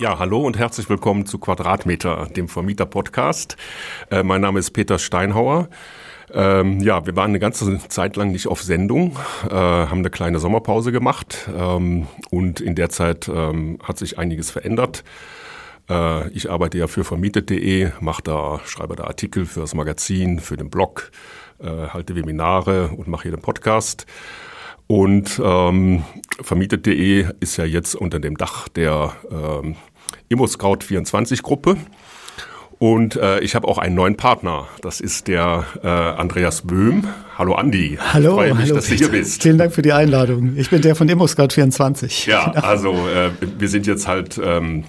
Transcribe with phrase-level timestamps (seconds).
[0.00, 3.58] Ja, hallo und herzlich willkommen zu Quadratmeter, dem Vermieter-Podcast.
[4.10, 5.68] Äh, mein Name ist Peter Steinhauer.
[6.32, 10.38] Ähm, ja, wir waren eine ganze Zeit lang nicht auf Sendung, äh, haben eine kleine
[10.38, 15.04] Sommerpause gemacht ähm, und in der Zeit ähm, hat sich einiges verändert.
[15.90, 20.56] Äh, ich arbeite ja für vermietet.de, mache da, schreibe da Artikel für das Magazin, für
[20.56, 21.10] den Blog,
[21.58, 24.06] äh, halte Webinare und mache hier den Podcast.
[24.90, 26.02] Und ähm,
[26.40, 29.76] vermietet.de ist ja jetzt unter dem Dach der ähm,
[30.30, 31.76] ImmoScout24-Gruppe.
[32.78, 34.66] Und äh, ich habe auch einen neuen Partner.
[34.80, 37.06] Das ist der äh, Andreas Böhm.
[37.36, 37.98] Hallo Andi.
[38.00, 39.42] Hallo, ich freue mich, hallo, dass du hier bist.
[39.42, 40.56] Vielen Dank für die Einladung.
[40.56, 42.26] Ich bin der von ImmoScout24.
[42.28, 44.84] Ja, also äh, wir sind jetzt halt ähm,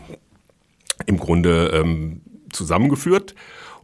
[1.06, 2.22] im Grunde ähm,
[2.54, 3.36] zusammengeführt.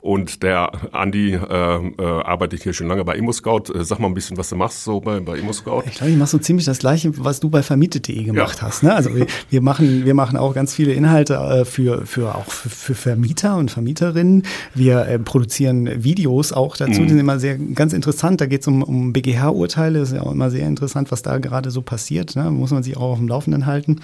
[0.07, 3.73] Und der Andi äh, äh, arbeitet hier schon lange bei ImmoScout.
[3.75, 5.83] Äh, sag mal ein bisschen, was du machst so bei, bei ImmoScout.
[5.85, 8.67] Ich glaube, ich mache so ziemlich das Gleiche, was du bei vermietet.de gemacht Ja.
[8.67, 8.83] hast.
[8.83, 8.95] Ne?
[8.95, 12.69] Also wir, wir, machen, wir machen auch ganz viele Inhalte äh, für, für auch für,
[12.69, 14.43] für Vermieter und Vermieterinnen.
[14.73, 18.39] Wir äh, produzieren Videos auch dazu, die sind immer sehr ganz interessant.
[18.39, 19.99] Da geht es um, um BGH-Urteile.
[19.99, 22.37] ist ja auch immer sehr interessant, was da gerade so passiert.
[22.37, 22.49] Ne?
[22.49, 23.99] Muss man sich auch auf dem Laufenden halten.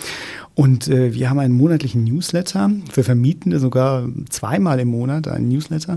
[0.54, 5.93] Und äh, wir haben einen monatlichen Newsletter für Vermietende, sogar zweimal im Monat einen Newsletter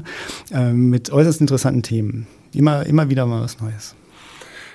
[0.52, 2.27] äh, mit äußerst interessanten Themen.
[2.52, 3.94] Immer, immer wieder mal was Neues.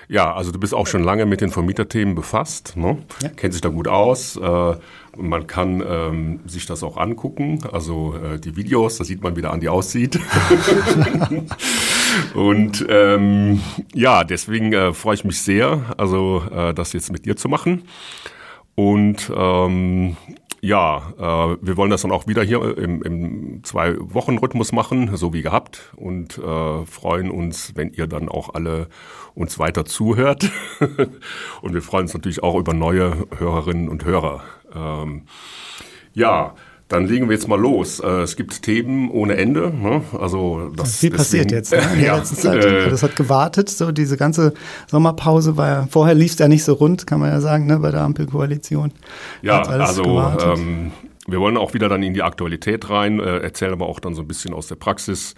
[0.08, 2.98] Ja, also du bist auch schon lange mit den Vermieterthemen befasst, ne?
[3.22, 3.30] Ja.
[3.30, 4.36] kennt sich da gut aus.
[4.36, 4.74] Äh,
[5.16, 9.42] man kann ähm, sich das auch angucken, also äh, die Videos, da sieht man, wie
[9.42, 10.18] der Andi aussieht.
[12.34, 13.60] Und ähm,
[13.94, 17.84] ja, deswegen äh, freue ich mich sehr, also äh, das jetzt mit dir zu machen.
[18.74, 20.16] Und ähm,
[20.64, 25.42] ja, äh, wir wollen das dann auch wieder hier im, im Zwei-Wochen-Rhythmus machen, so wie
[25.42, 25.92] gehabt.
[25.96, 28.86] Und äh, freuen uns, wenn ihr dann auch alle
[29.34, 30.50] uns weiter zuhört.
[31.62, 34.44] und wir freuen uns natürlich auch über neue Hörerinnen und Hörer.
[34.72, 35.22] Ähm,
[36.14, 36.54] ja,
[36.92, 37.98] dann legen wir jetzt mal los.
[38.00, 39.72] Äh, es gibt Themen ohne Ende.
[39.72, 40.02] Ne?
[40.18, 42.64] Also das Viel passiert deswegen- jetzt ne, in der ja, letzten Zeit.
[42.64, 44.52] äh, das hat gewartet, so diese ganze
[44.88, 47.78] Sommerpause war ja, vorher lief es ja nicht so rund, kann man ja sagen, ne,
[47.78, 48.92] bei der Ampelkoalition.
[49.42, 50.92] Ja, also ähm,
[51.26, 54.22] wir wollen auch wieder dann in die Aktualität rein, äh, erzählen aber auch dann so
[54.22, 55.34] ein bisschen aus der Praxis,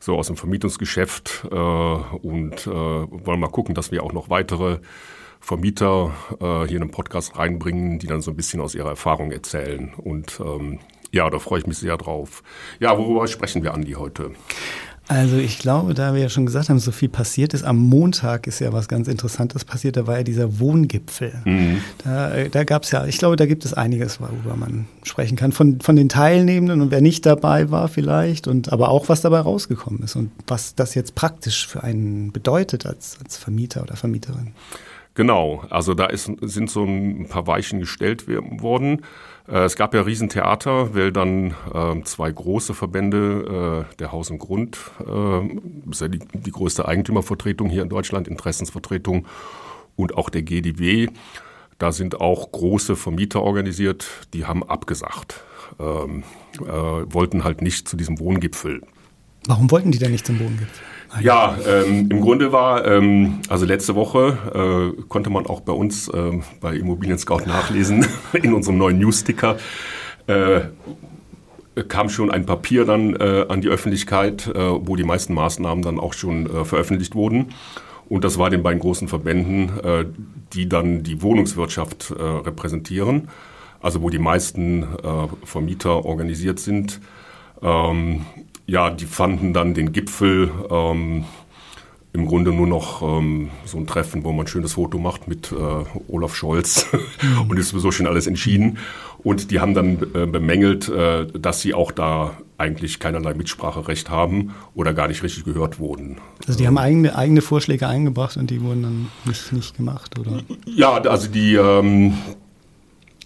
[0.00, 4.78] so aus dem Vermietungsgeschäft äh, und äh, wollen mal gucken, dass wir auch noch weitere
[5.42, 6.10] Vermieter
[6.40, 9.92] äh, hier in den Podcast reinbringen, die dann so ein bisschen aus ihrer Erfahrung erzählen.
[9.96, 10.80] Und ähm,
[11.12, 12.42] ja, da freue ich mich sehr drauf.
[12.78, 14.30] Ja, worüber sprechen wir, Andi, heute?
[15.10, 18.46] Also ich glaube, da wir ja schon gesagt haben, so viel passiert ist, am Montag
[18.46, 21.32] ist ja was ganz Interessantes passiert, da war ja dieser Wohngipfel.
[22.04, 25.36] Da, äh, da gab es ja, ich glaube, da gibt es einiges, worüber man sprechen
[25.36, 29.20] kann, von, von den Teilnehmenden und wer nicht dabei war vielleicht, und aber auch was
[29.20, 33.96] dabei rausgekommen ist und was das jetzt praktisch für einen bedeutet als, als Vermieter oder
[33.96, 34.52] Vermieterin.
[35.14, 39.02] Genau, also da ist, sind so ein paar Weichen gestellt worden.
[39.48, 44.38] Äh, Es gab ja Riesentheater, weil dann äh, zwei große Verbände, äh, der Haus und
[44.38, 49.26] Grund, äh, ist ja die, die größte Eigentümervertretung hier in Deutschland, Interessensvertretung
[49.96, 51.08] und auch der GDW.
[51.78, 55.42] Da sind auch große Vermieter organisiert, die haben abgesagt,
[55.80, 56.22] ähm,
[56.60, 58.82] äh, wollten halt nicht zu diesem Wohngipfel.
[59.46, 60.68] Warum wollten die denn nicht zum Wohngipfel?
[61.20, 66.10] Ja, ähm, im Grunde war, ähm, also letzte Woche äh, konnte man auch bei uns
[66.14, 69.56] ähm, bei Immobilien Scout nachlesen, in unserem neuen Newsticker,
[70.28, 70.60] äh,
[71.88, 75.98] kam schon ein Papier dann äh, an die Öffentlichkeit, äh, wo die meisten Maßnahmen dann
[75.98, 77.54] auch schon äh, veröffentlicht wurden.
[78.08, 80.04] Und das war den beiden großen Verbänden, äh,
[80.52, 83.28] die dann die Wohnungswirtschaft äh, repräsentieren,
[83.80, 84.86] also wo die meisten äh,
[85.44, 87.00] Vermieter organisiert sind.
[87.62, 88.26] Ähm,
[88.66, 91.24] ja, die fanden dann den Gipfel ähm,
[92.12, 95.52] im Grunde nur noch ähm, so ein Treffen, wo man ein schönes Foto macht mit
[95.52, 95.56] äh,
[96.08, 96.86] Olaf Scholz
[97.48, 98.78] und ist sowieso schon alles entschieden.
[99.22, 104.54] Und die haben dann äh, bemängelt, äh, dass sie auch da eigentlich keinerlei Mitspracherecht haben
[104.74, 106.18] oder gar nicht richtig gehört wurden.
[106.46, 110.42] Also die haben eigene, eigene Vorschläge eingebracht und die wurden dann nicht, nicht gemacht, oder?
[110.66, 112.14] Ja, also die, ähm,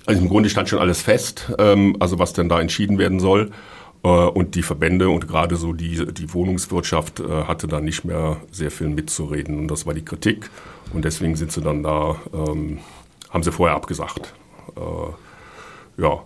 [0.07, 3.51] also im Grunde stand schon alles fest, ähm, also was denn da entschieden werden soll.
[4.05, 8.37] Äh, und die Verbände und gerade so die, die Wohnungswirtschaft äh, hatte da nicht mehr
[8.53, 9.59] sehr viel mitzureden.
[9.59, 10.51] Und das war die Kritik.
[10.93, 12.79] Und deswegen sind sie dann da, ähm,
[13.31, 14.35] haben sie vorher abgesagt.
[14.77, 16.21] Äh, ja.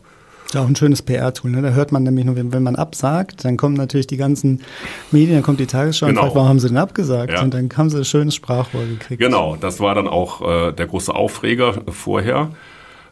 [0.46, 1.50] Ist auch ein schönes PR-Tool.
[1.50, 1.60] Ne?
[1.60, 4.62] Da hört man nämlich nur, wenn, wenn man absagt, dann kommen natürlich die ganzen
[5.10, 6.20] Medien, dann kommt die Tagesschau Genau.
[6.20, 7.32] und fragt, warum haben sie denn abgesagt?
[7.34, 7.42] Ja.
[7.42, 9.20] Und dann haben sie ein schönes Sprachrohr gekriegt.
[9.20, 12.50] Genau, das war dann auch äh, der große Aufreger vorher.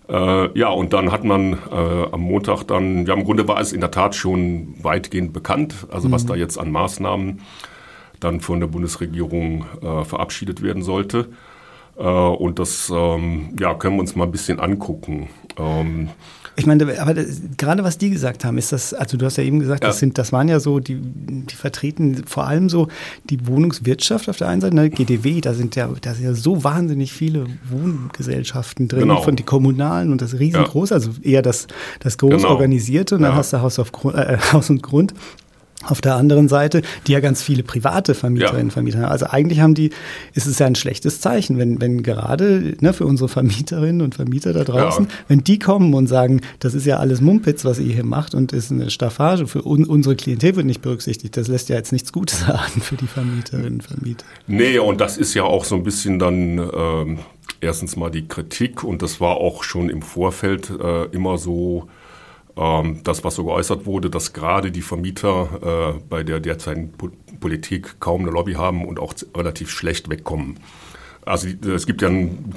[0.09, 3.73] Äh, ja, und dann hat man äh, am Montag dann, ja, im Grunde war es
[3.73, 7.41] in der Tat schon weitgehend bekannt, also was da jetzt an Maßnahmen
[8.21, 11.29] dann von der Bundesregierung äh, verabschiedet werden sollte.
[11.97, 15.29] Äh, und das ähm, ja, können wir uns mal ein bisschen angucken.
[15.59, 16.11] Ähm,
[16.59, 19.45] ich meine, aber das, gerade was die gesagt haben, ist das, also du hast ja
[19.45, 19.91] eben gesagt, ja.
[19.91, 22.89] das sind, das waren ja so, die, die vertreten vor allem so
[23.29, 26.65] die Wohnungswirtschaft auf der einen Seite, ne, GDW, da sind ja, da sind ja so
[26.65, 29.23] wahnsinnig viele Wohngesellschaften drin, genau.
[29.23, 30.97] von die kommunalen und das riesengroß, ja.
[30.97, 31.67] also eher das,
[32.01, 32.49] das groß genau.
[32.49, 33.37] organisierte und dann ja.
[33.37, 35.13] hast du Haus, auf, äh, Haus und Grund
[35.85, 38.73] auf der anderen Seite, die ja ganz viele private Vermieterinnen und ja.
[38.73, 39.13] Vermieter haben.
[39.13, 39.91] Also eigentlich haben die,
[40.35, 44.53] ist es ja ein schlechtes Zeichen, wenn, wenn gerade ne, für unsere Vermieterinnen und Vermieter
[44.53, 45.11] da draußen, ja.
[45.29, 48.53] wenn die kommen und sagen, das ist ja alles Mumpitz, was ihr hier macht und
[48.53, 51.37] ist eine Staffage, für un, unsere Klientel wird nicht berücksichtigt.
[51.37, 54.25] Das lässt ja jetzt nichts Gutes sagen für die Vermieterinnen und Vermieter.
[54.47, 57.19] Nee, und das ist ja auch so ein bisschen dann ähm,
[57.61, 61.89] erstens mal die Kritik und das war auch schon im Vorfeld äh, immer so,
[62.57, 66.91] das, was so geäußert wurde, dass gerade die Vermieter äh, bei der derzeitigen
[67.39, 70.59] Politik kaum eine Lobby haben und auch relativ schlecht wegkommen.
[71.27, 72.55] Also es gibt ja ein,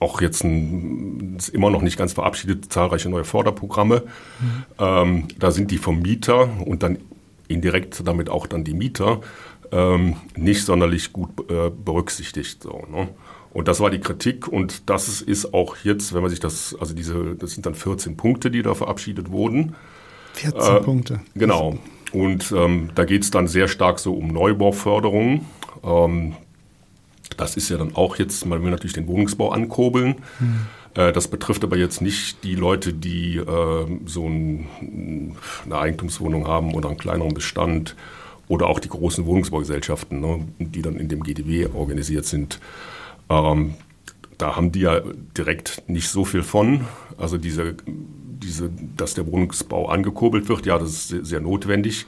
[0.00, 4.02] auch jetzt ein, ist immer noch nicht ganz verabschiedet, zahlreiche neue Förderprogramme.
[4.40, 4.64] Mhm.
[4.78, 6.98] Ähm, da sind die Vermieter und dann
[7.48, 9.22] indirekt damit auch dann die Mieter
[9.72, 12.62] ähm, nicht sonderlich gut äh, berücksichtigt.
[12.62, 13.08] So, ne?
[13.58, 16.94] Und das war die Kritik und das ist auch jetzt, wenn man sich das, also
[16.94, 19.74] diese, das sind dann 14 Punkte, die da verabschiedet wurden.
[20.34, 21.20] 14 äh, Punkte.
[21.34, 21.76] Genau.
[22.12, 25.44] Und ähm, da geht es dann sehr stark so um Neubauförderung.
[25.82, 26.36] Ähm,
[27.36, 30.18] das ist ja dann auch jetzt, man will natürlich den Wohnungsbau ankurbeln.
[30.38, 30.60] Hm.
[30.94, 34.68] Äh, das betrifft aber jetzt nicht die Leute, die äh, so ein,
[35.64, 37.96] eine Eigentumswohnung haben oder einen kleineren Bestand
[38.46, 42.60] oder auch die großen Wohnungsbaugesellschaften, ne, die dann in dem GDW organisiert sind.
[43.30, 43.74] Ähm,
[44.38, 45.00] da haben die ja
[45.36, 46.82] direkt nicht so viel von.
[47.18, 52.06] Also diese, diese, dass der Wohnungsbau angekurbelt wird, ja, das ist sehr, sehr notwendig.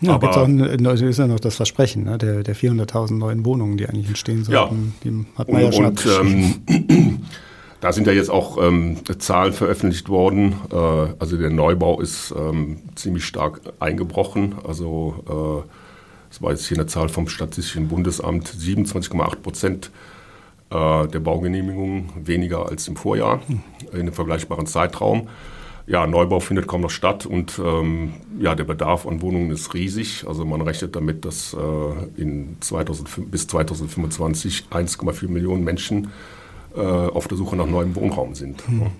[0.00, 3.88] Ja, aber auch, ist ja noch das Versprechen ne, der, der 400.000 neuen Wohnungen, die
[3.88, 4.94] eigentlich entstehen sollten.
[5.02, 5.10] Ja.
[5.10, 6.06] Die hat man und, ja schon und,
[6.68, 7.18] ähm,
[7.80, 10.54] Da sind ja jetzt auch ähm, Zahlen veröffentlicht worden.
[10.72, 14.56] Äh, also der Neubau ist ähm, ziemlich stark eingebrochen.
[14.66, 15.68] Also äh,
[16.28, 20.17] das war jetzt hier eine Zahl vom Statistischen Bundesamt, 27,8 Prozent äh,
[20.70, 25.28] der Baugenehmigungen weniger als im Vorjahr in einem vergleichbaren Zeitraum.
[25.88, 30.26] Ja, Neubau findet kaum noch statt und ähm, ja, der Bedarf an Wohnungen ist riesig.
[30.28, 36.10] Also man rechnet damit, dass äh, in 2005, bis 2025 1,4 Millionen Menschen
[36.76, 38.68] äh, auf der Suche nach neuem Wohnraum sind.
[38.68, 38.90] Mhm.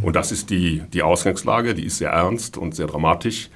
[0.00, 3.50] Und das ist die, die Ausgangslage, die ist sehr ernst und sehr dramatisch.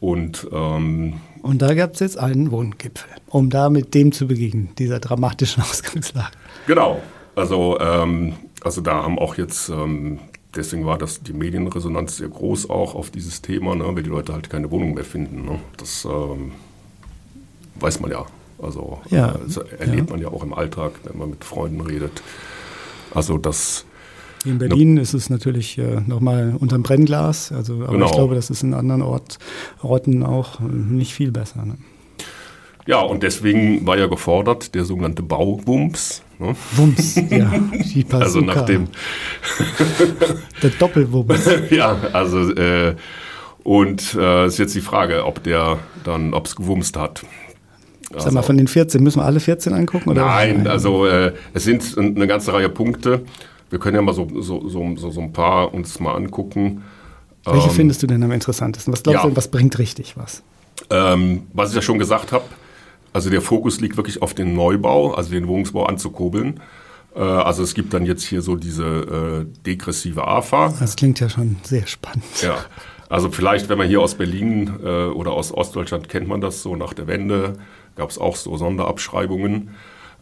[0.00, 4.70] Und, ähm, und da gab es jetzt einen Wohngipfel, um da mit dem zu begegnen,
[4.78, 6.32] dieser dramatischen Ausgangslage.
[6.66, 7.02] Genau.
[7.34, 10.18] Also, ähm, also da haben auch jetzt, ähm,
[10.54, 14.32] deswegen war das die Medienresonanz sehr groß auch auf dieses Thema, ne, weil die Leute
[14.32, 15.44] halt keine Wohnung mehr finden.
[15.44, 15.58] Ne?
[15.76, 16.52] Das ähm,
[17.76, 18.26] weiß man ja.
[18.60, 20.16] Also ja, äh, das erlebt ja.
[20.16, 22.22] man ja auch im Alltag, wenn man mit Freunden redet.
[23.14, 23.84] Also das
[24.48, 25.02] in Berlin no.
[25.02, 27.52] ist es natürlich äh, nochmal unterm Brennglas.
[27.52, 28.06] Also, aber genau.
[28.06, 29.38] ich glaube, das ist in anderen Ort,
[29.82, 31.64] Orten auch nicht viel besser.
[31.64, 31.76] Ne?
[32.86, 36.22] Ja, und deswegen war ja gefordert der sogenannte Bauwumms.
[36.38, 36.56] Ne?
[36.72, 37.52] Wumms, ja.
[37.72, 38.88] Die also nach dem
[40.62, 41.50] der Doppelwumms.
[41.70, 42.96] ja, also äh,
[43.62, 47.24] und äh, ist jetzt die Frage, ob der dann, ob es gewumst hat.
[48.10, 50.08] Also, Sag mal, von den 14 müssen wir alle 14 angucken?
[50.08, 50.24] Oder?
[50.24, 53.20] Nein, also äh, es sind eine ganze Reihe Punkte.
[53.70, 56.84] Wir können ja mal so, so, so, so, ein paar uns mal angucken.
[57.44, 58.92] Welche ähm, findest du denn am interessantesten?
[58.92, 59.30] Was glaubst ja.
[59.30, 60.42] du, was bringt richtig was?
[60.90, 62.44] Ähm, was ich ja schon gesagt habe,
[63.12, 66.60] also der Fokus liegt wirklich auf den Neubau, also den Wohnungsbau anzukurbeln.
[67.14, 70.72] Äh, also es gibt dann jetzt hier so diese äh, degressive AFA.
[70.78, 72.24] Das klingt ja schon sehr spannend.
[72.42, 72.56] Ja,
[73.08, 76.76] also vielleicht, wenn man hier aus Berlin äh, oder aus Ostdeutschland kennt man das so
[76.76, 77.54] nach der Wende,
[77.96, 79.70] gab es auch so Sonderabschreibungen.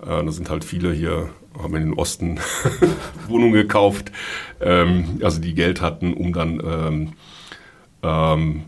[0.02, 2.38] Äh, da sind halt viele hier, haben in den Osten
[3.28, 4.12] Wohnungen gekauft,
[4.60, 7.12] ähm, also die Geld hatten, um dann ähm,
[8.02, 8.64] ähm,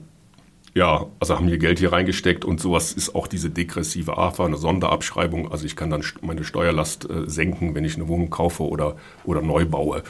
[0.75, 4.57] ja, also haben hier Geld hier reingesteckt und sowas ist auch diese degressive AFA, eine
[4.57, 5.51] Sonderabschreibung.
[5.51, 9.43] Also ich kann dann meine Steuerlast äh, senken, wenn ich eine Wohnung kaufe oder, oder
[9.43, 10.03] neu baue.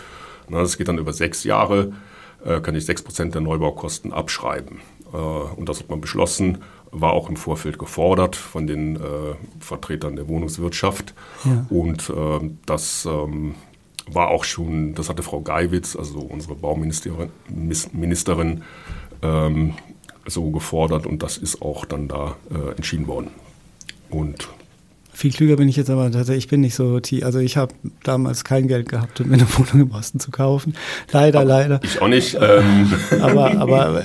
[0.49, 1.93] Na, das geht dann über sechs Jahre,
[2.45, 4.81] äh, kann ich sechs Prozent der Neubaukosten abschreiben.
[5.13, 6.59] Äh, und das hat man beschlossen,
[6.90, 9.00] war auch im Vorfeld gefordert von den äh,
[9.61, 11.14] Vertretern der Wohnungswirtschaft.
[11.45, 11.66] Ja.
[11.71, 13.54] Und äh, das ähm,
[14.11, 17.30] war auch schon, das hatte Frau Geiwitz, also unsere Bauministerin,
[17.92, 18.62] Ministerin,
[19.23, 19.75] ähm,
[20.26, 23.30] so gefordert und das ist auch dann da äh, entschieden worden.
[24.11, 24.49] Und
[25.19, 28.45] viel klüger bin ich jetzt aber tatsächlich, ich bin nicht so, also ich habe damals
[28.45, 30.75] kein Geld gehabt, um mir eine Wohnung im Osten zu kaufen.
[31.11, 31.81] Leider, aber leider.
[31.83, 32.39] Ich auch nicht.
[32.41, 32.93] Ähm.
[33.21, 34.05] Aber, aber,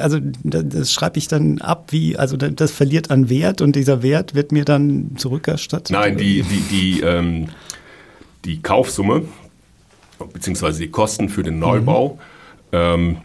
[0.00, 4.34] also das schreibe ich dann ab, wie, also das verliert an Wert und dieser Wert
[4.34, 5.90] wird mir dann zurückerstattet.
[5.90, 7.48] Nein, die, die, die, ähm,
[8.44, 9.22] die Kaufsumme
[10.32, 12.18] beziehungsweise die Kosten für den Neubau
[12.72, 12.78] mhm.
[12.78, 13.16] ähm,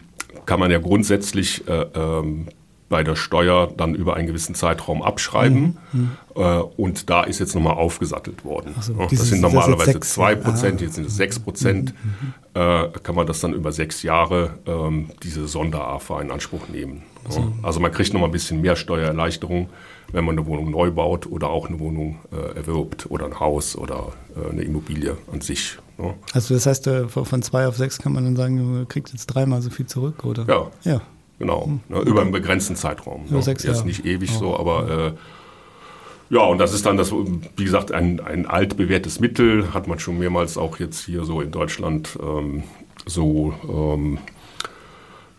[0.46, 2.46] kann man ja grundsätzlich äh, ähm,
[2.88, 5.76] bei der Steuer dann über einen gewissen Zeitraum abschreiben.
[5.92, 6.10] Mhm.
[6.34, 8.74] Äh, und da ist jetzt nochmal aufgesattelt worden.
[8.80, 10.84] So, das dieses, sind normalerweise das 2 Prozent, ah.
[10.84, 11.94] jetzt sind es 6 Prozent.
[12.02, 12.34] Mhm.
[12.54, 17.02] Äh, kann man das dann über sechs Jahre ähm, diese Sonder-AFA in Anspruch nehmen.
[17.28, 17.52] So.
[17.62, 19.68] Also man kriegt nochmal ein bisschen mehr Steuererleichterung,
[20.12, 23.76] wenn man eine Wohnung neu baut oder auch eine Wohnung äh, erwirbt oder ein Haus
[23.76, 25.78] oder äh, eine Immobilie an sich.
[25.98, 26.14] Ja.
[26.32, 29.26] Also das heißt, äh, von zwei auf sechs kann man dann sagen, du kriegst jetzt
[29.26, 30.46] dreimal so viel zurück, oder?
[30.48, 30.92] Ja.
[30.92, 31.00] ja.
[31.38, 31.80] Genau, hm.
[31.88, 33.26] ne, über einen begrenzten Zeitraum.
[33.26, 33.42] Über ne?
[33.42, 33.76] sechs Jahre.
[33.76, 34.38] Jetzt nicht ewig oh.
[34.38, 39.72] so, aber äh, ja, und das ist dann das, wie gesagt, ein, ein altbewährtes Mittel,
[39.72, 42.64] hat man schon mehrmals auch jetzt hier so in Deutschland ähm,
[43.06, 44.18] so ähm,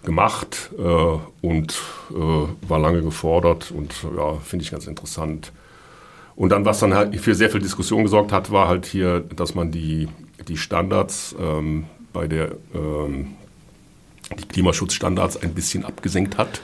[0.03, 1.79] gemacht äh, und
[2.11, 5.51] äh, war lange gefordert und ja, finde ich ganz interessant.
[6.35, 9.55] Und dann, was dann halt für sehr viel Diskussion gesorgt hat, war halt hier, dass
[9.55, 10.07] man die,
[10.47, 13.35] die Standards ähm, bei der ähm,
[14.38, 16.62] die Klimaschutzstandards ein bisschen abgesenkt hat.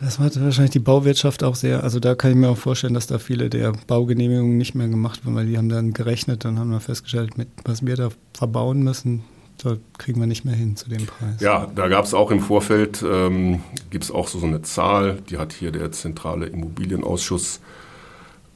[0.00, 3.06] Das hat wahrscheinlich die Bauwirtschaft auch sehr, also da kann ich mir auch vorstellen, dass
[3.06, 6.70] da viele der Baugenehmigungen nicht mehr gemacht wurden, weil die haben dann gerechnet und haben
[6.70, 9.24] dann festgestellt, mit was wir da verbauen müssen,
[9.62, 11.40] da kriegen wir nicht mehr hin zu dem Preis.
[11.40, 15.18] Ja, da gab es auch im Vorfeld, ähm, gibt es auch so, so eine Zahl,
[15.30, 17.60] die hat hier der Zentrale Immobilienausschuss.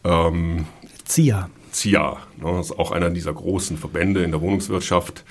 [0.05, 0.67] Ähm,
[1.05, 1.49] ZIA.
[1.73, 5.25] ZIA, ne, das ist auch einer dieser großen Verbände in der Wohnungswirtschaft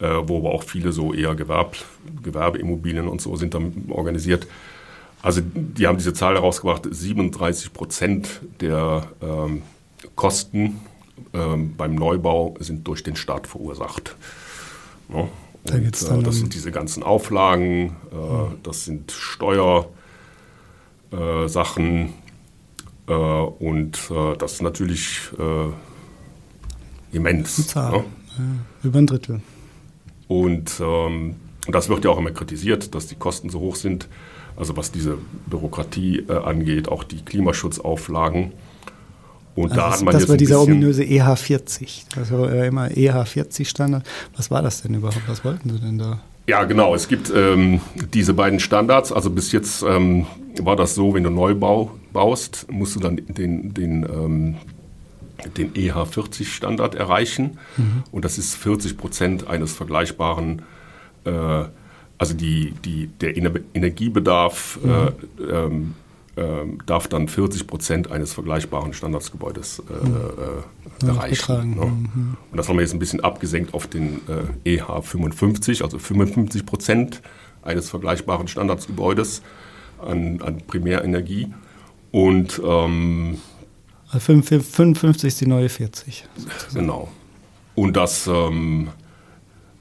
[0.00, 1.76] äh, wo aber auch viele so eher Gewerb,
[2.22, 4.46] Gewerbeimmobilien und so sind dann organisiert.
[5.22, 9.62] Also die haben diese Zahl herausgebracht, 37 Prozent der ähm,
[10.14, 10.80] Kosten
[11.32, 14.14] ähm, beim Neubau sind durch den Staat verursacht.
[15.08, 15.30] Ja, und,
[15.64, 15.74] da
[16.18, 18.58] äh, das sind diese ganzen Auflagen, äh, mhm.
[18.62, 19.90] das sind Steuersachen
[23.08, 25.70] äh, und äh, das ist natürlich äh,
[27.16, 27.66] immens.
[27.66, 27.92] Zahl.
[27.92, 27.98] Ja?
[27.98, 28.44] Ja,
[28.84, 29.40] über ein Drittel.
[30.28, 31.36] Und ähm,
[31.68, 34.08] das wird ja auch immer kritisiert, dass die Kosten so hoch sind.
[34.56, 38.52] Also was diese Bürokratie äh, angeht, auch die Klimaschutzauflagen.
[39.54, 42.04] Und also da das, hat man das jetzt war dieser ominöse EH40.
[42.14, 44.06] Das war ja immer EH40-Standard.
[44.36, 45.22] Was war das denn überhaupt?
[45.26, 46.20] Was wollten Sie denn da?
[46.46, 46.94] Ja, genau.
[46.94, 47.80] Es gibt ähm,
[48.14, 49.12] diese beiden Standards.
[49.12, 50.26] Also bis jetzt ähm,
[50.60, 54.54] war das so, wenn du Neubau baust, musst du dann den, den ähm,
[55.56, 57.58] den EH40-Standard erreichen.
[57.76, 58.04] Mhm.
[58.10, 60.62] Und das ist 40 Prozent eines vergleichbaren,
[61.24, 61.64] äh,
[62.18, 64.90] also die, die, der Energiebedarf mhm.
[64.90, 65.94] äh, ähm,
[66.36, 66.42] äh,
[66.84, 70.16] darf dann 40 Prozent eines vergleichbaren Standardsgebäudes äh, mhm.
[71.02, 71.76] Äh, erreichen.
[71.76, 71.86] Ne?
[71.86, 72.36] Mhm.
[72.50, 74.20] Und das haben wir jetzt ein bisschen abgesenkt auf den
[74.64, 77.22] äh, EH55, also 55 Prozent
[77.62, 79.42] eines vergleichbaren Standardsgebäudes
[79.98, 81.52] an, an Primärenergie.
[82.12, 83.38] Und ähm,
[84.08, 86.24] 55 ist die neue 40.
[86.36, 86.74] Sozusagen.
[86.74, 87.08] Genau.
[87.74, 88.88] Und das, ähm,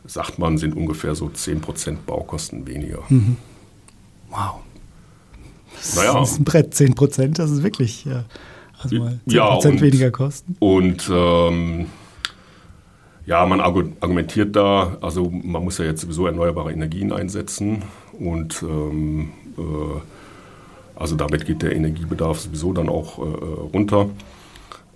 [0.06, 3.00] sagt man, sind ungefähr so 10% Baukosten weniger.
[3.10, 3.38] Mhm.
[4.30, 4.62] Wow.
[5.76, 6.22] Das naja.
[6.24, 8.24] ist ein Brett, 10%, das ist wirklich ja,
[8.82, 10.56] also mal 10% ja, und, weniger Kosten.
[10.60, 11.88] Und ähm,
[13.26, 19.32] ja, man argumentiert da, also man muss ja jetzt sowieso erneuerbare Energien einsetzen und ähm,
[19.58, 19.62] äh,
[20.96, 24.10] also damit geht der Energiebedarf sowieso dann auch äh, runter.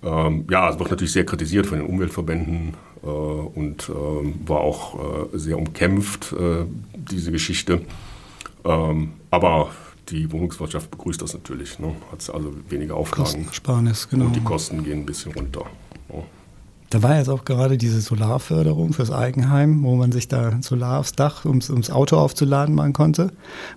[0.02, 4.94] Ähm, ja, es wird natürlich sehr kritisiert von den Umweltverbänden äh, und äh, war auch
[5.34, 6.64] äh, sehr umkämpft, äh,
[6.94, 7.82] diese Geschichte.
[8.64, 9.70] Ähm, aber
[10.08, 11.78] die Wohnungswirtschaft begrüßt das natürlich.
[11.78, 11.94] Ne?
[12.10, 13.24] Hat also weniger Auflagen.
[13.24, 14.26] Kostensparen genau.
[14.26, 15.66] Und die Kosten gehen ein bisschen runter.
[16.90, 21.12] Da war jetzt auch gerade diese Solarförderung fürs Eigenheim, wo man sich da Solar aufs
[21.12, 23.30] Dach, ums, ums Auto aufzuladen machen konnte.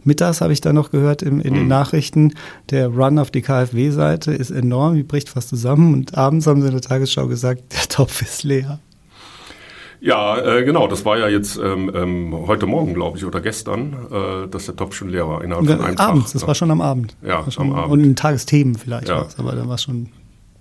[0.03, 1.69] Mittags habe ich da noch gehört in, in den mhm.
[1.69, 2.33] Nachrichten,
[2.71, 5.93] der Run auf die KfW-Seite ist enorm, die bricht fast zusammen.
[5.93, 8.79] Und abends haben sie in der Tagesschau gesagt, der Topf ist leer.
[10.01, 13.93] Ja, äh, genau, das war ja jetzt ähm, ähm, heute Morgen, glaube ich, oder gestern,
[14.11, 16.33] äh, dass der Topf schon leer war innerhalb von einem Abends, Tag.
[16.33, 17.15] das war schon am Abend.
[17.21, 17.93] Ja, schon, am Abend.
[17.93, 19.27] Und in Tagesthemen vielleicht, ja.
[19.37, 20.09] aber dann war es schon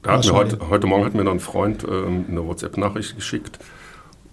[0.03, 3.59] da hat mir heute, heute Morgen hat mir noch ein Freund ähm, eine WhatsApp-Nachricht geschickt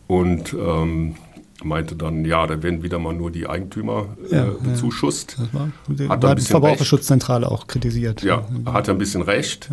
[0.08, 1.16] und ähm,
[1.64, 5.38] meinte dann, ja, da werden wieder mal nur die Eigentümer äh, ja, bezuschusst.
[5.38, 5.46] Ja.
[5.46, 8.24] Das war, die, hat, hat die Verbraucherschutzzentrale auch kritisiert.
[8.24, 9.70] Ja, hat er ein bisschen recht.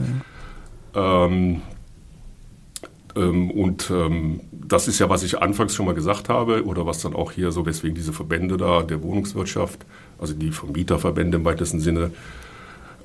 [0.95, 1.25] Ja.
[1.27, 1.63] Ähm,
[3.15, 7.01] ähm, und ähm, das ist ja, was ich anfangs schon mal gesagt habe oder was
[7.01, 9.87] dann auch hier so, weswegen diese Verbände da der Wohnungswirtschaft,
[10.19, 12.11] also die Vermieterverbände im weitesten Sinne,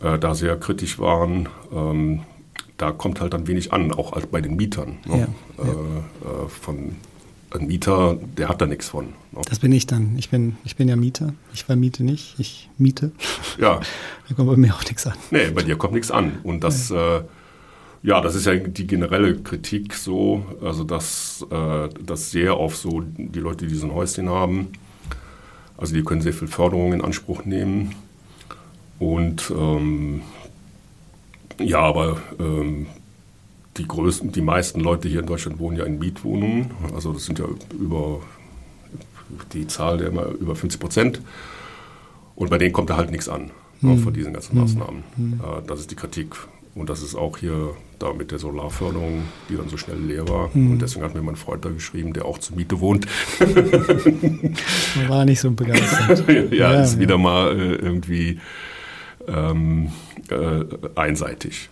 [0.01, 1.48] äh, da sehr kritisch waren.
[1.74, 2.21] Ähm,
[2.81, 4.97] da kommt halt dann wenig an, auch bei den Mietern.
[5.05, 5.27] Ne?
[5.57, 5.63] Ja, ja.
[5.63, 6.95] Äh, äh, von
[7.51, 9.07] ein Mieter, der hat da nichts von.
[9.31, 9.41] Ne?
[9.47, 10.17] Das bin ich dann.
[10.17, 11.33] Ich bin, ich bin ja Mieter.
[11.53, 13.11] Ich vermiete nicht, ich miete.
[13.59, 13.81] Ja.
[14.29, 15.13] da kommt bei mir auch nichts an.
[15.29, 16.39] Nee, bei dir kommt nichts an.
[16.43, 17.17] Und das, ja.
[17.17, 17.23] äh,
[18.03, 23.03] Ja, das ist ja die generelle Kritik so, also dass äh, das sehr auf so
[23.15, 24.69] die Leute, die so ein Häuschen haben,
[25.77, 27.93] also die können sehr viel Förderung in Anspruch nehmen.
[28.97, 30.21] Und ähm,
[31.63, 32.88] ja, aber ähm,
[33.77, 36.72] die größten, die meisten Leute hier in Deutschland wohnen ja in Mietwohnungen.
[36.94, 37.46] Also das sind ja
[37.80, 38.20] über
[39.53, 41.22] die Zahl der immer über 50 Prozent.
[42.36, 43.51] Und bei denen kommt da halt nichts an
[43.82, 44.00] hm.
[44.00, 45.03] von diesen ganzen Maßnahmen.
[45.15, 45.34] Hm.
[45.41, 46.36] Äh, das ist die Kritik.
[46.74, 50.50] Und das ist auch hier da mit der Solarförderung, die dann so schnell leer war.
[50.53, 50.72] Mhm.
[50.72, 53.08] Und deswegen hat mir mein Freund da geschrieben, der auch zur Miete wohnt.
[55.08, 56.27] war nicht so begeistert.
[56.51, 57.00] ja, ja, ist ja.
[57.00, 58.39] wieder mal äh, irgendwie
[59.27, 59.91] ähm,
[60.31, 61.69] äh, einseitig.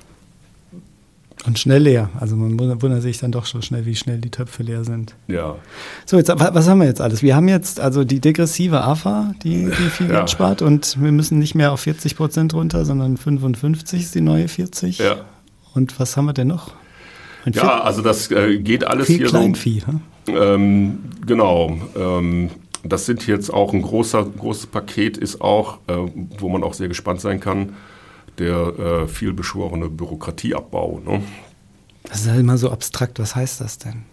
[1.45, 2.09] Und schnell leer.
[2.19, 5.15] Also man wundert sich dann doch schon schnell, wie schnell die Töpfe leer sind.
[5.27, 5.55] Ja.
[6.05, 7.23] So, jetzt, was haben wir jetzt alles?
[7.23, 11.39] Wir haben jetzt also die degressive AFA, die, die viel Geld spart und wir müssen
[11.39, 14.97] nicht mehr auf 40 Prozent runter, sondern 55 ist die neue 40.
[14.97, 15.25] Ja.
[15.73, 16.71] Und was haben wir denn noch?
[17.45, 19.81] ja, also das äh, geht alles viel hier Kleinvieh,
[20.27, 20.33] so.
[20.33, 21.77] Ähm, genau.
[21.95, 22.49] Ähm,
[22.83, 25.95] das sind jetzt auch ein großer, großes Paket, ist auch, äh,
[26.37, 27.73] wo man auch sehr gespannt sein kann
[28.39, 31.01] der äh, vielbeschworene Bürokratieabbau.
[31.05, 31.21] Ne?
[32.03, 33.19] Das ist ja immer so abstrakt.
[33.19, 34.03] Was heißt das denn?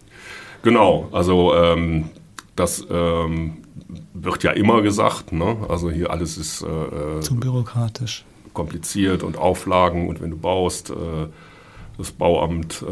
[0.61, 2.09] Genau, also ähm,
[2.55, 3.57] das ähm,
[4.13, 5.31] wird ja immer gesagt.
[5.31, 5.57] Ne?
[5.69, 8.25] Also hier alles ist äh, äh zu bürokratisch.
[8.53, 10.93] Kompliziert und Auflagen und wenn du baust, äh,
[11.97, 12.85] das Bauamt äh,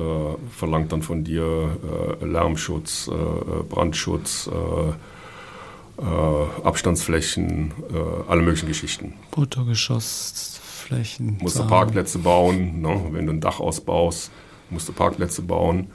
[0.56, 1.78] verlangt dann von dir
[2.22, 3.10] äh, Lärmschutz,
[3.70, 4.50] Brandschutz,
[6.64, 7.72] Abstandsflächen,
[8.28, 9.14] alle möglichen Geschichten.
[9.32, 11.38] Bruttogeschoss Flächen.
[11.42, 13.08] Musst du Parkplätze bauen, ne?
[13.12, 14.32] wenn du ein Dach ausbaust,
[14.70, 15.88] musst du Parkplätze bauen.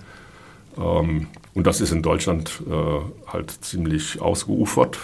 [0.77, 4.99] Ähm, und das ist in Deutschland äh, halt ziemlich ausgeufert.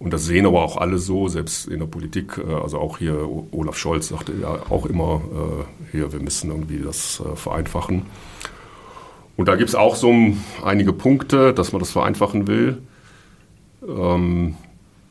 [0.00, 2.36] Und das sehen aber auch alle so, selbst in der Politik.
[2.36, 6.80] Äh, also auch hier Olaf Scholz sagte ja auch immer, äh, hier, wir müssen irgendwie
[6.80, 8.02] das äh, vereinfachen.
[9.36, 10.12] Und da gibt es auch so
[10.64, 12.82] einige Punkte, dass man das vereinfachen will.
[13.86, 14.56] Ähm,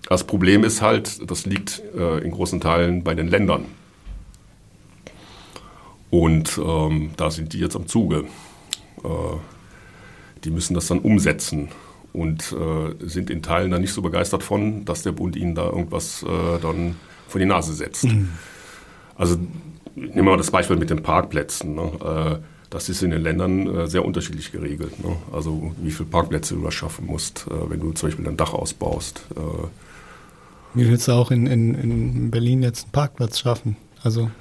[0.09, 3.65] das Problem ist halt, das liegt äh, in großen Teilen bei den Ländern.
[6.11, 8.25] Und ähm, da sind die jetzt am Zuge.
[9.03, 9.07] Äh,
[10.43, 11.69] die müssen das dann umsetzen
[12.13, 15.65] und äh, sind in Teilen dann nicht so begeistert von, dass der Bund ihnen da
[15.65, 16.97] irgendwas äh, dann
[17.27, 18.05] vor die Nase setzt.
[18.05, 18.29] Mhm.
[19.15, 19.37] Also
[19.95, 21.75] nehmen wir mal das Beispiel mit den Parkplätzen.
[21.75, 22.39] Ne?
[22.41, 25.03] Äh, das ist in den Ländern äh, sehr unterschiedlich geregelt.
[25.03, 25.15] Ne?
[25.31, 28.53] Also wie viele Parkplätze du da schaffen musst, äh, wenn du zum Beispiel ein Dach
[28.53, 29.25] ausbaust.
[30.73, 33.77] Wie willst du auch in, in, in Berlin jetzt einen Parkplatz schaffen?
[34.03, 34.31] Also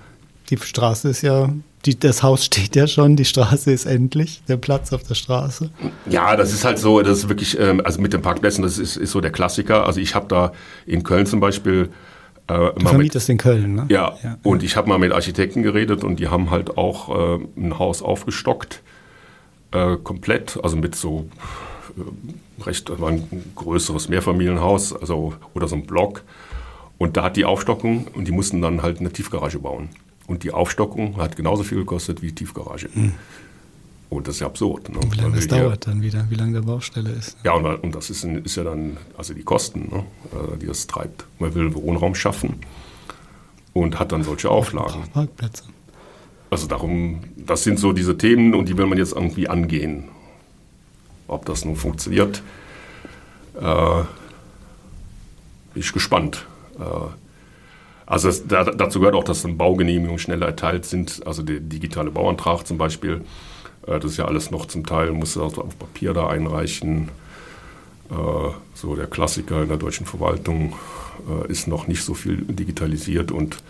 [0.50, 1.52] die Straße ist ja,
[1.86, 5.70] die, das Haus steht ja schon, die Straße ist endlich, der Platz auf der Straße.
[6.08, 8.96] Ja, das ist halt so, das ist wirklich, ähm, also mit den Parkplätzen, das ist,
[8.96, 9.86] ist so der Klassiker.
[9.86, 10.52] Also ich habe da
[10.86, 11.90] in Köln zum Beispiel
[12.48, 13.86] äh, du vermietest in Köln, ne?
[13.88, 14.38] Ja, ja.
[14.42, 18.02] und ich habe mal mit Architekten geredet und die haben halt auch äh, ein Haus
[18.02, 18.82] aufgestockt,
[19.70, 21.28] äh, komplett, also mit so
[21.96, 26.22] äh, recht, war ein größeres Mehrfamilienhaus, also oder so ein Block.
[26.98, 29.88] Und da hat die Aufstockung und die mussten dann halt eine Tiefgarage bauen.
[30.30, 32.88] Und die Aufstockung hat genauso viel gekostet wie die Tiefgarage.
[32.94, 33.14] Mhm.
[34.10, 34.88] Und das ist ja absurd.
[34.88, 35.00] Ne?
[35.10, 37.36] Wie lange das dauert dann wieder, wie lange der Baustelle ist.
[37.42, 40.04] Ja, und, und das ist, ist, ja dann, also die Kosten, ne?
[40.32, 41.24] Äh, die das treibt.
[41.40, 42.60] Man will Wohnraum schaffen
[43.72, 45.02] und hat dann solche Auflagen.
[45.12, 45.64] Parkplätze.
[46.48, 50.04] Also darum, das sind so diese Themen und die will man jetzt irgendwie angehen.
[51.26, 52.40] Ob das nun funktioniert,
[53.60, 54.02] äh,
[55.74, 56.46] bin ich gespannt.
[56.78, 56.82] Äh,
[58.10, 61.24] also es, da, dazu gehört auch, dass dann Baugenehmigungen schneller erteilt sind.
[61.24, 63.20] Also der digitale Bauantrag zum Beispiel,
[63.86, 67.08] äh, das ist ja alles noch zum Teil, muss du auf Papier da einreichen.
[68.10, 68.14] Äh,
[68.74, 70.74] so der Klassiker in der deutschen Verwaltung
[71.28, 73.62] äh, ist noch nicht so viel digitalisiert und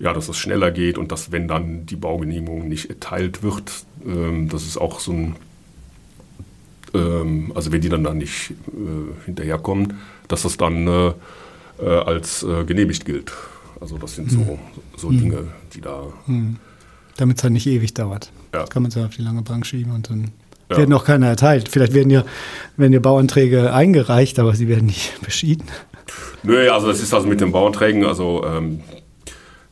[0.00, 4.48] ja, dass es schneller geht und dass, wenn dann die Baugenehmigung nicht erteilt wird, ähm,
[4.48, 5.36] das ist auch so ein,
[6.94, 8.54] ähm, also wenn die dann, dann nicht
[9.24, 11.14] hinterherkommen, dass das dann
[11.78, 13.32] als genehmigt gilt.
[13.82, 14.58] Also das sind so, hm.
[14.96, 15.18] so hm.
[15.18, 16.04] Dinge, die da...
[16.26, 16.56] Hm.
[17.16, 18.30] Damit es halt nicht ewig dauert.
[18.54, 18.64] Ja.
[18.64, 20.30] Kann man es ja auf die lange Bank schieben und dann
[20.70, 20.76] ja.
[20.76, 21.68] werden auch keiner erteilt.
[21.68, 22.24] Vielleicht werden ja,
[22.76, 25.66] werden ja Bauanträge eingereicht, aber sie werden nicht beschieden.
[26.44, 28.80] Nö, also das ist also mit den Bauanträgen, also ähm,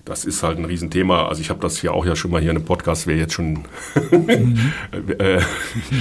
[0.04, 1.28] das ist halt ein Riesenthema.
[1.28, 3.34] Also ich habe das hier auch ja schon mal hier in einem Podcast, wer jetzt
[3.34, 3.60] schon
[4.10, 4.72] mhm.
[5.18, 5.40] äh,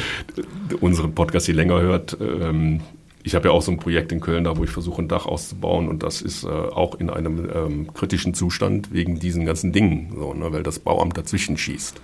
[0.81, 2.81] unseren Podcast hier länger hört, ähm,
[3.29, 5.27] ich habe ja auch so ein Projekt in Köln, da wo ich versuche, ein Dach
[5.27, 10.15] auszubauen und das ist äh, auch in einem ähm, kritischen Zustand wegen diesen ganzen Dingen,
[10.17, 12.01] so, ne, weil das Bauamt dazwischen schießt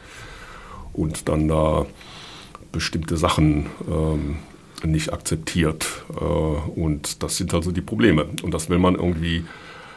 [0.94, 1.88] und dann da
[2.72, 4.36] bestimmte Sachen ähm,
[4.84, 6.06] nicht akzeptiert.
[6.16, 8.28] Äh, und das sind also die Probleme.
[8.44, 9.46] Und das will man irgendwie,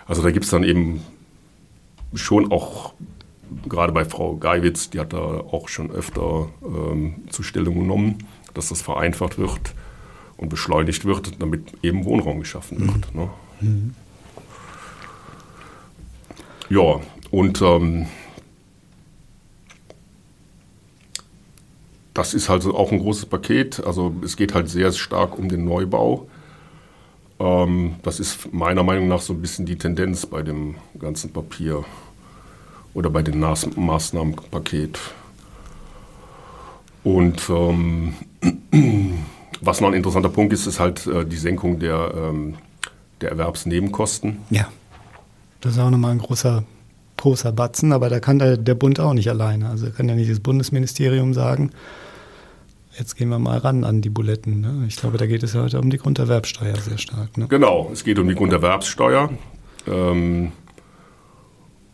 [0.07, 1.03] also da gibt es dann eben
[2.15, 2.95] schon auch
[3.69, 8.71] gerade bei Frau Geiwitz, die hat da auch schon öfter ähm, zu Stellung genommen, dass
[8.71, 9.75] das vereinfacht wird
[10.39, 13.15] und beschleunigt wird, damit eben Wohnraum geschaffen wird.
[13.15, 13.21] Mhm.
[13.21, 13.31] Ne?
[13.61, 13.95] Mhm.
[16.71, 18.07] Ja, und ähm,
[22.15, 23.85] das ist halt auch ein großes Paket.
[23.85, 26.29] Also es geht halt sehr stark um den Neubau.
[27.41, 31.85] Ähm, das ist meiner Meinung nach so ein bisschen die Tendenz bei dem ganzen Papier
[32.95, 34.99] oder bei dem Maßnahmenpaket.
[37.05, 38.15] Und ähm,
[39.61, 42.55] was noch ein interessanter Punkt ist, ist halt äh, die Senkung der, ähm,
[43.21, 44.39] der Erwerbsnebenkosten.
[44.51, 44.69] Ja,
[45.61, 46.65] das ist auch nochmal ein großer,
[47.17, 49.69] großer Batzen, aber da kann der, der Bund auch nicht alleine.
[49.69, 51.71] Also kann ja nicht das Bundesministerium sagen,
[52.99, 54.61] jetzt gehen wir mal ran an die Buletten.
[54.61, 54.85] Ne?
[54.89, 57.37] Ich glaube, da geht es heute um die Grunderwerbsteuer sehr stark.
[57.37, 57.47] Ne?
[57.49, 59.31] Genau, es geht um die Grunderwerbssteuer.
[59.87, 60.53] Ähm,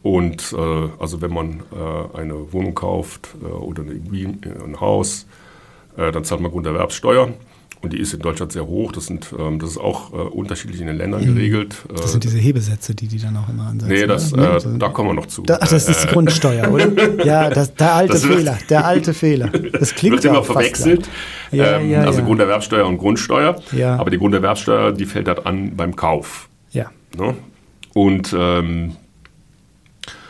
[0.03, 5.27] und äh, also wenn man äh, eine Wohnung kauft äh, oder eine, ein Haus,
[5.97, 7.33] äh, dann zahlt man Grunderwerbssteuer.
[7.85, 8.93] Und die ist in Deutschland sehr hoch.
[8.93, 11.35] Das, sind, ähm, das ist auch äh, unterschiedlich in den Ländern mhm.
[11.35, 11.77] geregelt.
[11.95, 13.93] Das sind diese Hebesätze, die die dann auch immer ansetzen.
[13.93, 15.43] Nee, das, äh, da kommen wir noch zu.
[15.43, 16.89] Da, ach, das ist die Grundsteuer, oder?
[17.27, 19.49] Ja, das, der alte das Fehler, der alte Fehler.
[19.49, 21.11] Das klingt wird immer verwechselt.
[21.53, 22.25] Ja, ähm, ja, also ja.
[22.25, 23.61] Grunderwerbsteuer und Grundsteuer.
[23.73, 23.97] Ja.
[23.97, 26.49] Aber die Grunderwerbsteuer, die fällt halt an beim Kauf.
[26.71, 26.91] Ja.
[27.15, 27.35] Ne?
[27.93, 28.97] Und ähm,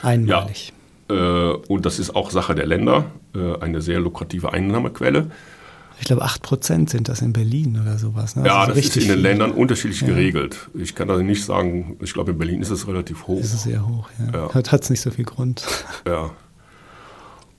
[0.03, 0.73] einmalig.
[1.09, 5.31] Ja, äh, und das ist auch Sache der Länder, äh, eine sehr lukrative Einnahmequelle.
[6.01, 8.37] Ich glaube, 8 Prozent sind das in Berlin oder sowas.
[8.37, 8.47] Ne?
[8.47, 9.21] Ja, also das ist in den.
[9.21, 10.09] Ländern unterschiedlich ja.
[10.09, 10.69] geregelt.
[10.75, 13.41] Ich kann da nicht sagen, ich glaube, in Berlin ist es relativ hoch.
[13.41, 14.49] Ist es sehr hoch, ja.
[14.49, 14.55] ja.
[14.55, 15.65] Hat es nicht so viel Grund.
[16.07, 16.31] Ja.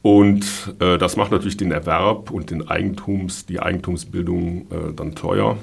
[0.02, 0.46] Und
[0.80, 5.58] äh, das macht natürlich den Erwerb und den Eigentums, die Eigentumsbildung äh, dann teuer.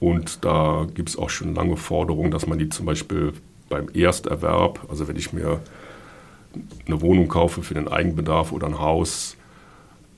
[0.00, 3.34] Und da gibt es auch schon lange Forderungen, dass man die zum Beispiel
[3.68, 5.60] beim Ersterwerb, also wenn ich mir
[6.86, 9.36] eine Wohnung kaufe für den Eigenbedarf oder ein Haus,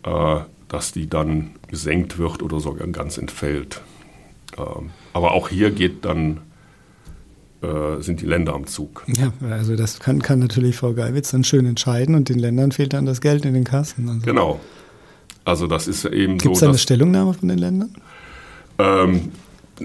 [0.05, 0.41] äh,
[0.75, 3.81] dass die dann gesenkt wird oder sogar ganz entfällt.
[4.59, 6.41] Ähm, aber auch hier geht dann
[7.63, 9.05] äh, sind die Länder am Zug.
[9.07, 12.93] Ja, also das kann, kann natürlich Frau Geiwitz dann schön entscheiden und den Ländern fehlt
[12.93, 14.09] dann das Geld in den Kassen.
[14.09, 14.61] Also genau.
[15.45, 16.49] Also das ist eben Gibt's so.
[16.49, 17.95] Gibt es da eine Stellungnahme von den Ländern?
[18.79, 19.31] Ähm,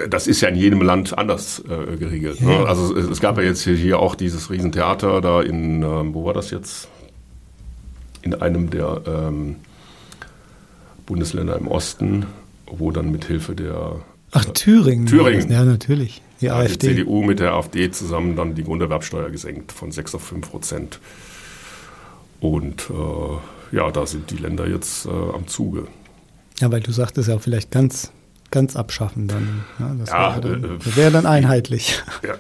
[0.10, 2.42] das ist ja in jedem Land anders äh, geregelt.
[2.42, 2.66] Ne?
[2.66, 6.26] Also es, es, gab ja jetzt hier, hier auch dieses Riesentheater da in, ähm, wo
[6.26, 6.88] war das jetzt?
[8.24, 9.56] In einem der ähm,
[11.10, 12.26] Bundesländer im Osten,
[12.68, 13.98] wo dann mit Hilfe der
[14.32, 15.08] Ach, Thüringen.
[15.08, 15.52] Thüringen.
[15.52, 16.22] Ja, natürlich.
[16.40, 16.90] Die ja, AfD.
[16.90, 21.00] Die CDU mit der AfD zusammen dann die Grunderwerbsteuer gesenkt von 6 auf 5 Prozent.
[22.40, 25.88] Und äh, ja, da sind die Länder jetzt äh, am Zuge.
[26.60, 28.12] Ja, weil du sagtest ja vielleicht ganz
[28.52, 29.66] ganz abschaffen dann.
[29.80, 32.02] Ja, das ja, wäre dann, äh, wär dann einheitlich.
[32.24, 32.36] Ja.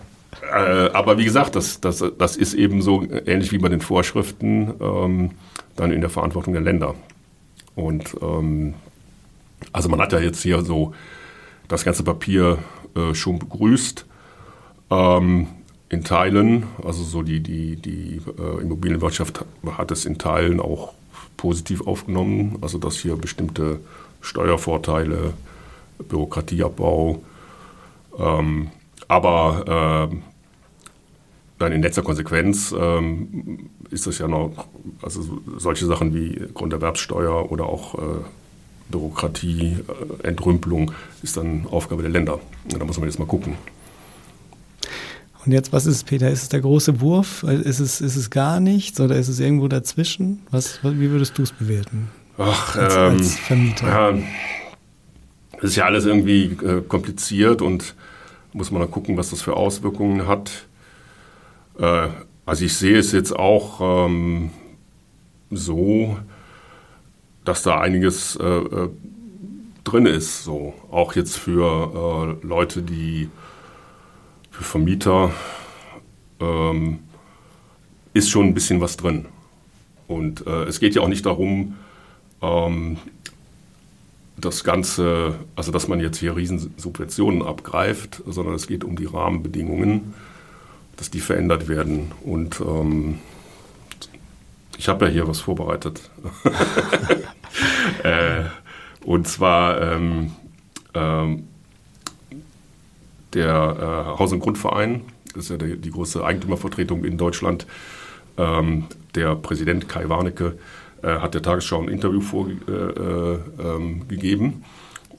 [0.51, 4.73] Äh, aber wie gesagt, das, das, das ist eben so ähnlich wie bei den Vorschriften
[4.79, 5.32] ähm,
[5.75, 6.95] dann in der Verantwortung der Länder.
[7.79, 8.73] Und ähm,
[9.71, 10.93] also man hat ja jetzt hier so
[11.67, 12.57] das ganze Papier
[12.95, 14.05] äh, schon begrüßt.
[14.91, 15.47] Ähm,
[15.89, 20.93] in Teilen, also so die, die, die äh, Immobilienwirtschaft hat es in Teilen auch
[21.35, 23.79] positiv aufgenommen, also dass hier bestimmte
[24.21, 25.33] Steuervorteile
[26.07, 27.23] Bürokratieabbau.
[28.19, 28.69] Ähm,
[29.07, 30.15] aber äh,
[31.59, 34.67] dann in letzter Konsequenz ähm, ist das ja noch,
[35.01, 38.21] also solche Sachen wie Grunderwerbssteuer oder auch äh,
[38.89, 39.77] Bürokratie,
[40.23, 40.91] äh, Entrümpelung
[41.21, 42.39] ist dann Aufgabe der Länder.
[42.67, 43.55] da muss man jetzt mal gucken.
[45.45, 46.29] Und jetzt, was ist es, Peter?
[46.29, 47.43] Ist es der große Wurf?
[47.43, 50.41] Ist es, ist es gar nichts oder ist es irgendwo dazwischen?
[50.51, 52.09] Was, wie würdest du es bewerten?
[52.37, 53.87] Ach, als, ähm, als Vermieter.
[53.87, 54.13] Ja,
[55.53, 57.95] das ist ja alles irgendwie äh, kompliziert und
[58.53, 60.67] muss man dann gucken, was das für Auswirkungen hat.
[61.79, 62.09] Äh,
[62.45, 64.51] also ich sehe es jetzt auch ähm,
[65.49, 66.17] so,
[67.45, 68.89] dass da einiges äh, äh
[69.85, 73.29] drin ist, so auch jetzt für äh, Leute, die
[74.51, 75.31] für Vermieter
[76.39, 76.99] ähm,
[78.13, 79.25] ist schon ein bisschen was drin.
[80.07, 81.75] Und äh, es geht ja auch nicht darum,
[82.41, 82.97] ähm,
[84.37, 90.13] das Ganze, also dass man jetzt hier Riesensubventionen abgreift, sondern es geht um die Rahmenbedingungen,
[90.99, 92.12] dass die verändert werden.
[92.23, 93.19] Und ähm,
[94.77, 96.09] ich habe ja hier was vorbereitet.
[98.03, 98.43] äh,
[99.05, 100.33] und zwar ähm,
[100.93, 101.47] ähm,
[103.33, 105.01] der äh, Haus- und Grundverein,
[105.33, 107.65] das ist ja die, die große Eigentümervertretung in Deutschland,
[108.38, 110.57] ähm, der Präsident Kai Warnecke,
[111.01, 113.45] äh, hat der Tagesschau ein Interview vorgegeben.
[113.57, 114.63] Äh, ähm,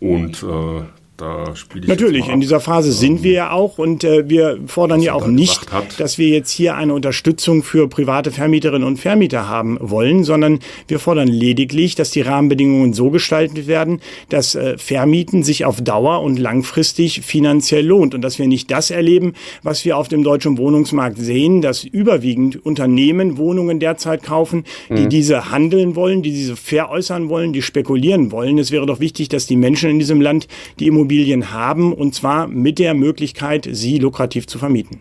[0.00, 0.82] und äh,
[1.20, 5.00] da spiele ich Natürlich, in dieser Phase sind wir ja auch und äh, wir fordern
[5.00, 5.66] ja auch nicht,
[5.98, 10.98] dass wir jetzt hier eine Unterstützung für private Vermieterinnen und Vermieter haben wollen, sondern wir
[10.98, 16.38] fordern lediglich, dass die Rahmenbedingungen so gestaltet werden, dass äh, Vermieten sich auf Dauer und
[16.38, 21.18] langfristig finanziell lohnt und dass wir nicht das erleben, was wir auf dem deutschen Wohnungsmarkt
[21.18, 25.08] sehen, dass überwiegend Unternehmen Wohnungen derzeit kaufen, die mhm.
[25.10, 28.58] diese handeln wollen, die diese veräußern wollen, die spekulieren wollen.
[28.58, 32.46] Es wäre doch wichtig, dass die Menschen in diesem Land die Immobilien haben und zwar
[32.46, 35.00] mit der Möglichkeit, sie lukrativ zu vermieten.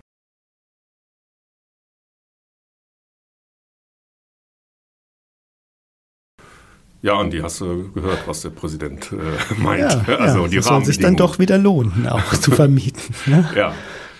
[7.02, 9.80] Ja, Andi, hast du gehört, was der Präsident äh, meint?
[10.08, 13.16] Ja, also ja, die soll sich dann doch wieder lohnen, auch zu vermieten.
[13.26, 13.50] Ne?
[13.56, 13.74] Ja.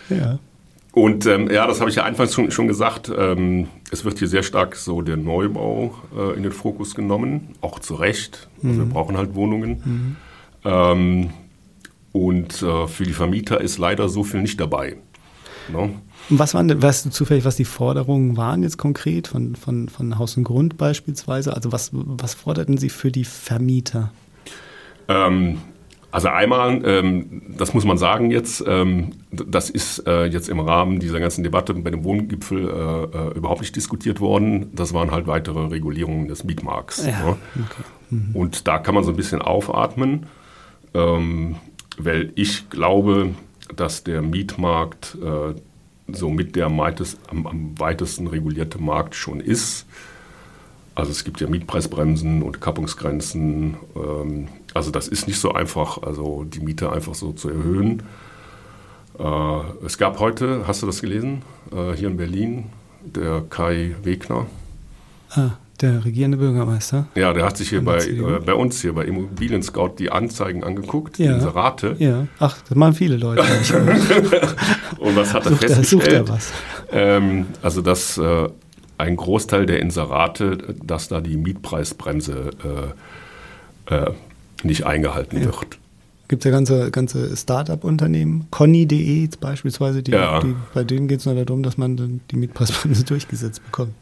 [0.10, 0.40] ja.
[0.94, 3.12] Und ähm, ja, das habe ich ja anfangs schon, schon gesagt.
[3.16, 7.80] Ähm, es wird hier sehr stark so der Neubau äh, in den Fokus genommen, auch
[7.80, 8.48] zu Recht.
[8.64, 8.78] Also mhm.
[8.80, 9.82] Wir brauchen halt Wohnungen.
[9.84, 10.16] Mhm.
[10.64, 11.30] Ähm,
[12.12, 14.98] und äh, für die Vermieter ist leider so viel nicht dabei.
[15.72, 15.88] No?
[15.88, 15.94] Ne?
[16.30, 20.38] Was waren, weißt du zufällig, was die Forderungen waren jetzt konkret von, von, von Haus
[20.38, 21.56] und Grund beispielsweise?
[21.56, 24.12] Also was, was forderten sie für die Vermieter?
[25.08, 25.58] Ähm,
[26.12, 31.00] also einmal, ähm, das muss man sagen jetzt, ähm, das ist äh, jetzt im Rahmen
[31.00, 34.72] dieser ganzen Debatte bei dem Wohngipfel äh, äh, überhaupt nicht diskutiert worden.
[34.74, 37.06] Das waren halt weitere Regulierungen des Mietmarkts.
[37.06, 37.38] Ja, ne?
[37.56, 37.84] okay.
[38.10, 38.36] mhm.
[38.36, 40.26] Und da kann man so ein bisschen aufatmen,
[40.96, 41.56] ähm,
[42.00, 43.36] weil ich glaube,
[43.76, 45.54] dass der Mietmarkt äh,
[46.12, 49.86] somit der am, am weitesten regulierte Markt schon ist.
[50.96, 53.78] Also es gibt ja Mietpreisbremsen und Kappungsgrenzen.
[53.96, 58.04] Ähm, also das ist nicht so einfach, also die Miete einfach so zu erhöhen.
[59.20, 62.66] Äh, es gab heute, hast du das gelesen, äh, hier in Berlin,
[63.04, 64.48] der Kai Wegner.
[65.32, 67.08] Ah, der regierende Bürgermeister.
[67.16, 70.64] Ja, der hat sich hier bei, äh, bei uns hier bei Immobilien Scout die Anzeigen
[70.64, 71.28] angeguckt, ja.
[71.28, 71.96] die Inserate.
[72.00, 73.42] Ja, ach, das machen viele Leute.
[75.00, 75.72] und was hat er sucht festgestellt?
[75.72, 76.54] Er, sucht er was?
[76.92, 78.50] Ähm, also, dass äh,
[78.98, 82.52] ein Großteil der Inserate, dass da die Mietpreisbremse
[83.88, 84.12] äh, äh
[84.62, 85.46] nicht eingehalten ja.
[85.46, 85.80] wird.
[86.28, 90.42] Gibt es ja ganze, ganze Start-up-Unternehmen, Conny.de beispielsweise, die, ja.
[90.42, 93.96] die, bei denen geht es nur darum, dass man dann die Mietpreisbremse durchgesetzt bekommt.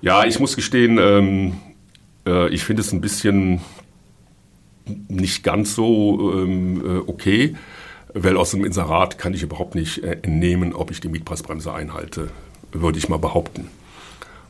[0.00, 1.54] Ja, ich muss gestehen, ähm,
[2.26, 3.60] äh, ich finde es ein bisschen
[5.08, 7.56] nicht ganz so ähm, äh, okay,
[8.14, 12.28] weil aus dem Inserat kann ich überhaupt nicht äh, entnehmen, ob ich die Mietpreisbremse einhalte,
[12.72, 13.68] würde ich mal behaupten.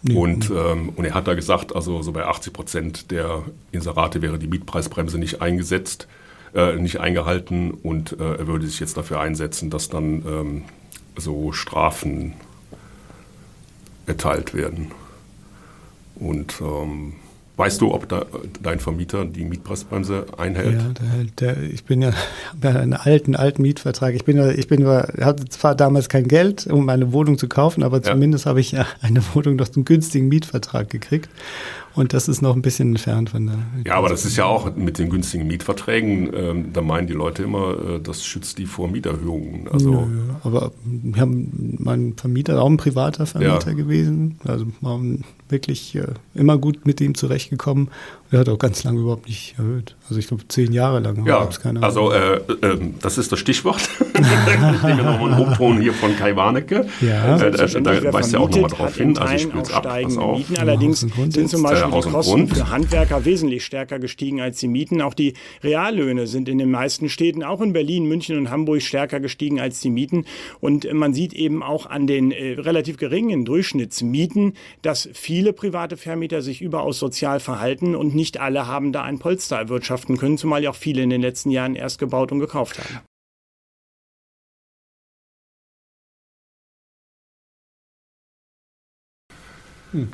[0.02, 0.14] Nee.
[0.14, 4.38] Und, ähm, und er hat da gesagt, also so bei 80 Prozent der Inserate wäre
[4.38, 6.06] die Mietpreisbremse nicht eingesetzt,
[6.54, 10.62] äh, nicht eingehalten und äh, er würde sich jetzt dafür einsetzen, dass dann ähm,
[11.16, 12.34] so Strafen
[14.06, 14.92] erteilt werden.
[16.18, 17.14] Und ähm,
[17.56, 18.26] weißt du, ob da,
[18.62, 20.80] dein Vermieter die Mietpreisbremse einhält?
[20.80, 20.88] Ja,
[21.40, 22.12] der, der, ich bin ja,
[22.52, 24.14] habe ja einen alten, alten Mietvertrag.
[24.14, 28.02] Ich bin, ich bin, hatte zwar damals kein Geld, um eine Wohnung zu kaufen, aber
[28.02, 31.28] zumindest habe ich ja eine Wohnung durch einen günstigen Mietvertrag gekriegt.
[31.96, 33.58] Und das ist noch ein bisschen entfernt von der.
[33.86, 37.42] Ja, aber das ist ja auch mit den günstigen Mietverträgen, ähm, da meinen die Leute
[37.42, 39.66] immer, äh, das schützt die vor Mieterhöhungen.
[39.72, 40.06] Also ja,
[40.44, 43.72] aber wir haben mein Vermieter auch ein privater Vermieter ja.
[43.72, 44.38] gewesen.
[44.44, 47.88] Also waren wirklich äh, immer gut mit ihm zurechtgekommen.
[48.30, 49.94] Er hat auch ganz lange überhaupt nicht erhöht.
[50.08, 53.30] Also ich glaube zehn Jahre lang ja, gab es keine Also äh, äh, das ist
[53.30, 53.88] das Stichwort.
[54.00, 56.86] ich nehme nochmal einen Hochton hier von Kai Warnecke.
[57.00, 57.36] Ja.
[57.36, 59.16] Äh, da, da weist ja auch nochmal drauf hin.
[59.16, 60.38] Also ich spiele es ab, pass auf.
[60.38, 60.58] Mieten.
[60.58, 65.02] Allerdings sind zum Beispiel die Kosten für Handwerker wesentlich stärker gestiegen als die Mieten.
[65.02, 69.20] Auch die Reallöhne sind in den meisten Städten, auch in Berlin, München und Hamburg, stärker
[69.20, 70.24] gestiegen als die Mieten.
[70.60, 76.42] Und man sieht eben auch an den äh, relativ geringen Durchschnittsmieten, dass viele private Vermieter
[76.42, 80.70] sich überaus sozial verhalten und nicht alle haben da ein Polster erwirtschaften können, zumal ja
[80.70, 83.05] auch viele in den letzten Jahren erst gebaut und gekauft haben.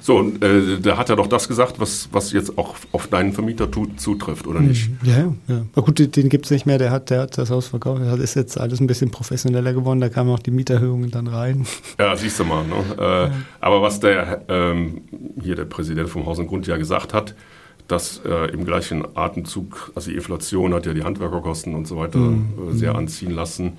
[0.01, 3.71] So, äh, da hat er doch das gesagt, was, was jetzt auch auf deinen Vermieter
[3.71, 4.87] tut, zutrifft, oder nicht?
[4.87, 5.19] Hm, ja,
[5.49, 5.63] ja.
[5.75, 8.03] Aber gut, den, den gibt es nicht mehr, der hat, der hat das Haus verkauft.
[8.05, 11.67] Das ist jetzt alles ein bisschen professioneller geworden, da kamen auch die Mieterhöhungen dann rein.
[11.99, 12.65] Ja, siehst du mal.
[12.65, 12.75] Ne?
[12.99, 13.31] Äh, ja.
[13.61, 15.03] Aber was der ähm,
[15.41, 17.35] hier der Präsident vom Haus und Grund ja gesagt hat,
[17.87, 22.19] dass äh, im gleichen Atemzug, also die Inflation hat ja die Handwerkerkosten und so weiter
[22.19, 22.71] mhm.
[22.71, 23.75] äh, sehr anziehen lassen.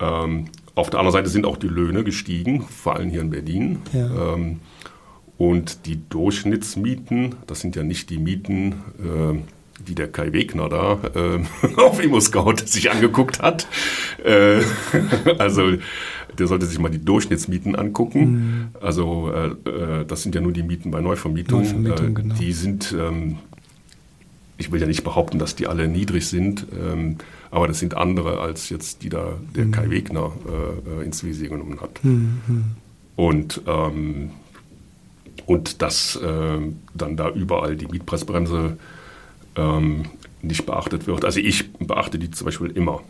[0.00, 3.82] Ähm, auf der anderen Seite sind auch die Löhne gestiegen, vor allem hier in Berlin.
[3.92, 4.34] Ja.
[4.34, 4.60] Ähm,
[5.38, 9.38] und die Durchschnittsmieten, das sind ja nicht die Mieten, äh,
[9.86, 13.68] die der Kai Wegner da äh, auf ImmoScout sich angeguckt hat.
[14.24, 14.60] Äh,
[15.38, 15.72] also
[16.36, 18.20] der sollte sich mal die Durchschnittsmieten angucken.
[18.20, 18.68] Mhm.
[18.80, 21.62] Also äh, äh das sind ja nur die Mieten bei Neuvermietung.
[21.62, 22.34] Neuvermietung äh, genau.
[22.34, 23.38] Die sind ähm,
[24.58, 27.18] ich will ja nicht behaupten, dass die alle niedrig sind, ähm,
[27.52, 29.70] aber das sind andere als jetzt die da der mhm.
[29.70, 30.32] Kai Wegner
[31.00, 32.04] äh, ins Visier genommen hat.
[32.04, 32.64] Mhm.
[33.14, 34.30] Und, ähm,
[35.48, 36.58] und dass äh,
[36.94, 38.76] dann da überall die Mietpreisbremse
[39.56, 40.04] ähm,
[40.42, 41.24] nicht beachtet wird.
[41.24, 43.00] Also ich beachte die zum Beispiel immer.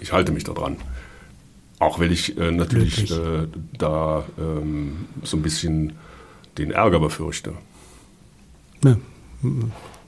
[0.00, 0.78] Ich halte mich daran.
[1.78, 5.92] Auch wenn ich äh, natürlich äh, da ähm, so ein bisschen
[6.56, 7.52] den Ärger befürchte.
[8.82, 8.96] Ja.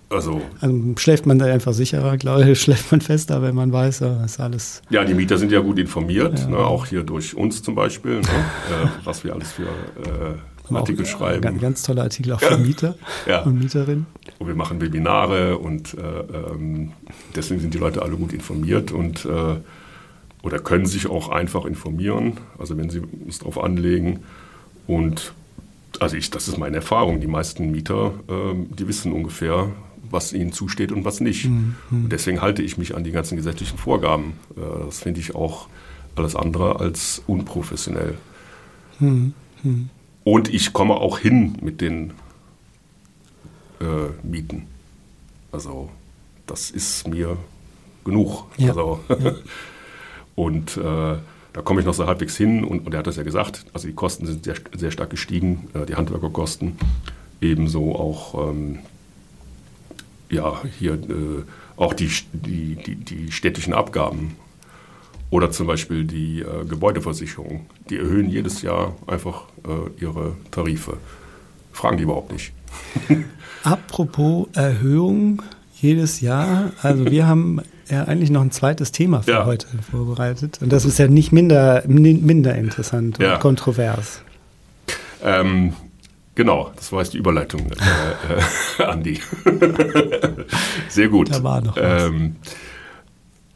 [0.09, 3.99] Also, also, schläft man da einfach sicherer, glaube ich, schläft man fester, wenn man weiß,
[3.99, 4.81] das ist alles.
[4.89, 6.49] Ja, die Mieter sind ja gut informiert, ja.
[6.49, 10.39] Ne, auch hier durch uns zum Beispiel, ne, äh, was wir alles für äh,
[10.71, 11.43] Artikel auch, schreiben.
[11.43, 12.95] Ganz, ganz tolle Artikel auch für Mieter
[13.27, 13.43] ja.
[13.43, 14.07] und Mieterinnen.
[14.39, 16.93] Und wir machen Webinare und äh, ähm,
[17.35, 19.57] deswegen sind die Leute alle gut informiert und äh,
[20.43, 24.21] oder können sich auch einfach informieren, also wenn sie es darauf anlegen.
[24.87, 25.33] Und
[26.01, 27.21] also ich, das ist meine Erfahrung.
[27.21, 29.71] Die meisten Mieter, ähm, die wissen ungefähr,
[30.11, 31.47] was ihnen zusteht und was nicht.
[31.47, 31.75] Mhm.
[31.91, 34.35] Und deswegen halte ich mich an die ganzen gesetzlichen Vorgaben.
[34.57, 35.69] Äh, das finde ich auch
[36.15, 38.15] alles andere als unprofessionell.
[39.01, 39.33] Mhm.
[39.63, 39.91] Mhm.
[40.25, 42.15] Und ich komme auch hin mit den
[43.81, 44.67] äh, Mieten.
[45.53, 45.91] Also
[46.47, 47.37] das ist mir
[48.05, 48.47] genug.
[48.57, 48.69] Ja.
[48.69, 49.33] Also, ja.
[50.35, 51.17] und äh,
[51.53, 53.87] da komme ich noch so halbwegs hin und, und er hat das ja gesagt, also
[53.87, 56.77] die Kosten sind sehr, sehr stark gestiegen, äh, die Handwerkerkosten,
[57.41, 58.81] ebenso auch ähm,
[60.31, 61.45] ja, hier äh,
[61.77, 64.37] auch die, die, die, die, städtischen Abgaben
[65.35, 70.99] oder zum Beispiel die äh, Gebäudeversicherung, die erhöhen jedes Jahr einfach äh, ihre Tarife.
[71.73, 72.53] Fragen die überhaupt nicht.
[73.65, 75.43] Apropos Erhöhung
[75.75, 79.45] jedes Jahr, also wir haben ja eigentlich noch ein zweites Thema für ja.
[79.45, 80.61] heute vorbereitet.
[80.63, 83.35] Und das ist ja nicht minder, minder interessant ja.
[83.35, 84.23] und kontrovers.
[85.21, 85.73] Ähm,
[86.37, 89.21] genau, das war jetzt die Überleitung, äh, äh, Andi.
[90.89, 91.35] Sehr gut.
[91.35, 92.05] Da war noch was.
[92.05, 92.37] Ähm,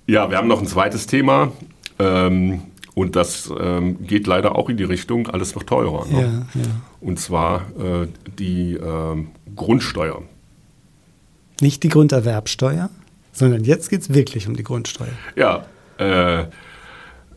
[0.09, 1.53] ja, wir haben noch ein zweites Thema.
[2.01, 2.63] Ähm,
[2.95, 6.05] und das ähm, geht leider auch in die Richtung, alles wird teurer.
[6.07, 6.47] Ne?
[6.55, 6.69] Ja, ja.
[7.01, 10.23] Und zwar äh, die ähm, Grundsteuer.
[11.61, 12.91] Nicht die Grunderwerbsteuer?
[13.39, 15.13] sondern jetzt geht es wirklich um die Grundsteuer.
[15.37, 15.67] Ja,
[15.99, 16.47] äh,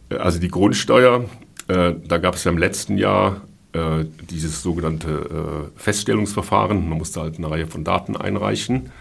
[0.10, 1.26] also die Grundsteuer,
[1.68, 3.42] äh, da gab es ja im letzten Jahr
[3.74, 6.90] äh, dieses sogenannte äh, Feststellungsverfahren.
[6.90, 8.92] Man musste halt eine Reihe von Daten einreichen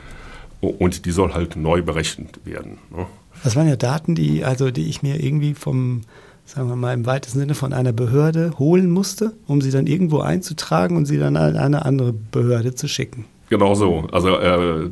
[0.60, 2.78] und die soll halt neu berechnet werden.
[2.90, 3.06] Ne?
[3.44, 6.02] Das waren ja Daten, die, also die ich mir irgendwie vom,
[6.44, 10.20] sagen wir mal im weitesten Sinne von einer Behörde holen musste, um sie dann irgendwo
[10.20, 13.24] einzutragen und sie dann an eine andere Behörde zu schicken.
[13.48, 14.06] Genau so.
[14.12, 14.90] Also, äh,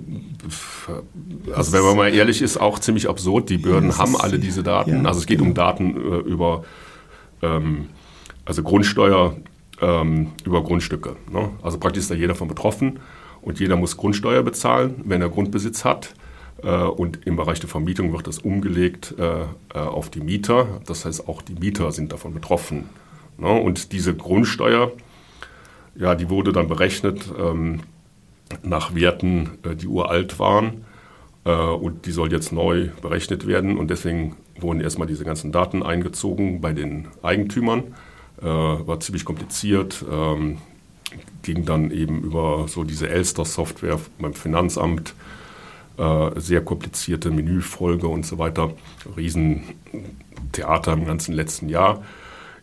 [1.54, 3.50] also wenn man mal ehrlich ist, auch ziemlich absurd.
[3.50, 5.02] Die Behörden ja, haben alle diese Daten.
[5.04, 5.50] Ja, also es geht genau.
[5.50, 6.64] um Daten äh, über
[7.42, 7.86] ähm,
[8.44, 9.36] also Grundsteuer
[9.80, 11.16] ähm, über Grundstücke.
[11.30, 11.50] Ne?
[11.62, 12.98] Also praktisch ist da jeder von betroffen
[13.42, 16.14] und jeder muss Grundsteuer bezahlen, wenn er Grundbesitz hat.
[16.62, 19.46] Äh, und im Bereich der Vermietung wird das umgelegt äh, äh,
[19.78, 20.80] auf die Mieter.
[20.86, 22.88] Das heißt, auch die Mieter sind davon betroffen.
[23.36, 23.48] Ne?
[23.48, 24.92] Und diese Grundsteuer,
[25.94, 27.32] ja, die wurde dann berechnet.
[27.38, 27.80] Ähm,
[28.62, 30.86] nach Werten, die uralt waren.
[31.44, 33.76] Und die soll jetzt neu berechnet werden.
[33.76, 37.94] Und deswegen wurden erstmal diese ganzen Daten eingezogen bei den Eigentümern.
[38.40, 40.02] War ziemlich kompliziert.
[40.10, 40.58] Ähm,
[41.42, 45.14] ging dann eben über so diese Elster-Software beim Finanzamt.
[46.36, 48.70] Sehr komplizierte Menüfolge und so weiter.
[49.16, 52.02] Riesentheater im ganzen letzten Jahr.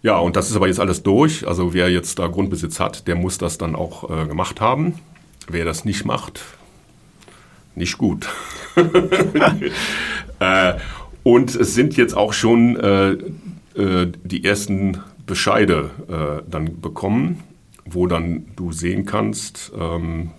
[0.06, 1.48] Ja, und das ist aber jetzt alles durch.
[1.48, 5.00] Also wer jetzt da Grundbesitz hat, der muss das dann auch äh, gemacht haben.
[5.48, 6.42] Wer das nicht macht,
[7.74, 8.30] nicht gut.
[10.40, 10.74] äh,
[11.24, 13.12] und es sind jetzt auch schon äh,
[13.82, 17.42] äh, die ersten Bescheide äh, dann bekommen,
[17.84, 20.30] wo dann du sehen kannst, ähm,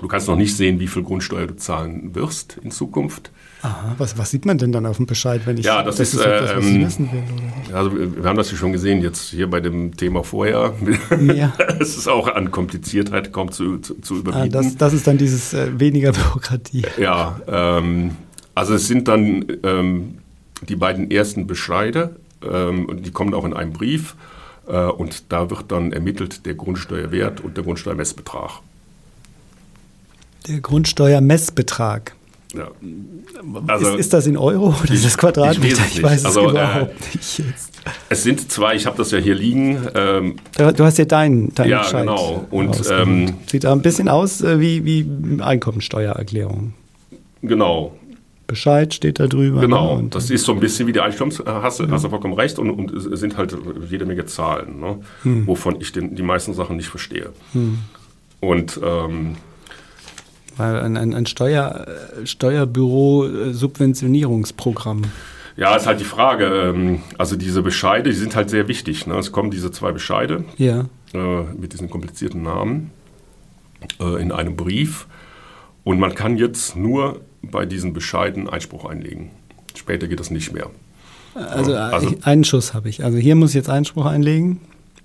[0.00, 3.30] du kannst noch nicht sehen, wie viel Grundsteuer du zahlen wirst in Zukunft.
[3.62, 6.14] Aha, was, was sieht man denn dann auf dem Bescheid, wenn ich ja, das, das
[6.14, 7.22] ist, etwas, was ich ähm, wissen will?
[7.68, 7.78] Oder?
[7.78, 10.74] Also wir haben das ja schon gesehen, jetzt hier bei dem Thema vorher.
[11.20, 11.52] Ja.
[11.78, 14.48] es ist auch an Kompliziertheit kaum zu, zu, zu überbieten.
[14.56, 16.82] Ah, das, das ist dann dieses äh, weniger Bürokratie.
[16.98, 18.16] Ja, ähm,
[18.54, 20.18] also es sind dann ähm,
[20.68, 24.16] die beiden ersten Bescheide, ähm, die kommen auch in einem Brief
[24.66, 28.60] äh, und da wird dann ermittelt der Grundsteuerwert und der Grundsteuermessbetrag.
[30.48, 32.14] Der Grundsteuermessbetrag.
[32.54, 32.68] Ja.
[33.66, 35.82] Also, ist, ist, das in Euro oder ist das Quadratmeter?
[35.88, 37.72] Ich, ich weiß es also, überhaupt äh, nicht jetzt.
[38.08, 39.88] Es sind zwei, ich habe das ja hier liegen.
[39.94, 42.46] Ähm, du hast ja deinen dein Ja, Bescheid genau.
[42.50, 46.74] Und, ähm, Sieht da ein bisschen aus äh, wie, wie Einkommensteuererklärung.
[47.40, 47.96] Genau.
[48.46, 49.62] Bescheid steht da drüber.
[49.62, 50.08] Genau, ne?
[50.10, 51.86] das ist so ein bisschen wie die Einkommens, hast, ja.
[51.90, 53.56] hast du vollkommen recht, und, und, es sind halt
[53.88, 54.98] jede Menge Zahlen, ne?
[55.22, 55.46] hm.
[55.46, 57.30] wovon ich den, die meisten Sachen nicht verstehe.
[57.52, 57.78] Hm.
[58.40, 59.36] Und ähm,
[60.56, 61.86] Weil ein, ein, ein Steuer,
[62.24, 65.02] Steuerbüro-Subventionierungsprogramm.
[65.56, 66.46] Ja, ist halt die Frage.
[66.46, 69.06] Ähm, also diese Bescheide, die sind halt sehr wichtig.
[69.06, 69.16] Ne?
[69.18, 70.86] Es kommen diese zwei Bescheide ja.
[71.14, 72.90] äh, mit diesen komplizierten Namen
[74.00, 75.06] äh, in einem Brief.
[75.84, 79.30] Und man kann jetzt nur bei diesen Bescheiden Einspruch einlegen.
[79.74, 80.70] Später geht das nicht mehr.
[81.34, 83.04] Also, also einen Schuss habe ich.
[83.04, 84.60] Also hier muss ich jetzt Einspruch einlegen.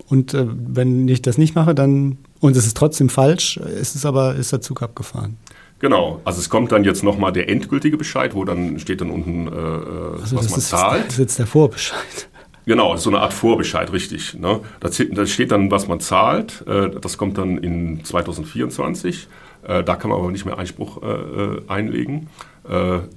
[0.09, 4.05] Und äh, wenn ich das nicht mache, dann und es ist trotzdem falsch, ist es
[4.05, 5.37] aber ist der Zug abgefahren.
[5.79, 9.47] Genau, also es kommt dann jetzt nochmal der endgültige Bescheid, wo dann steht dann unten,
[9.47, 11.05] äh, also was man ist, zahlt.
[11.05, 12.29] Das ist jetzt der Vorbescheid.
[12.67, 14.33] Genau, so eine Art Vorbescheid, richtig.
[14.33, 14.59] Ne?
[14.81, 14.91] Da,
[15.25, 16.65] steht dann, was man zahlt.
[16.67, 19.29] Äh, das kommt dann in 2024.
[19.63, 22.27] Äh, da kann man aber nicht mehr Einspruch äh, einlegen.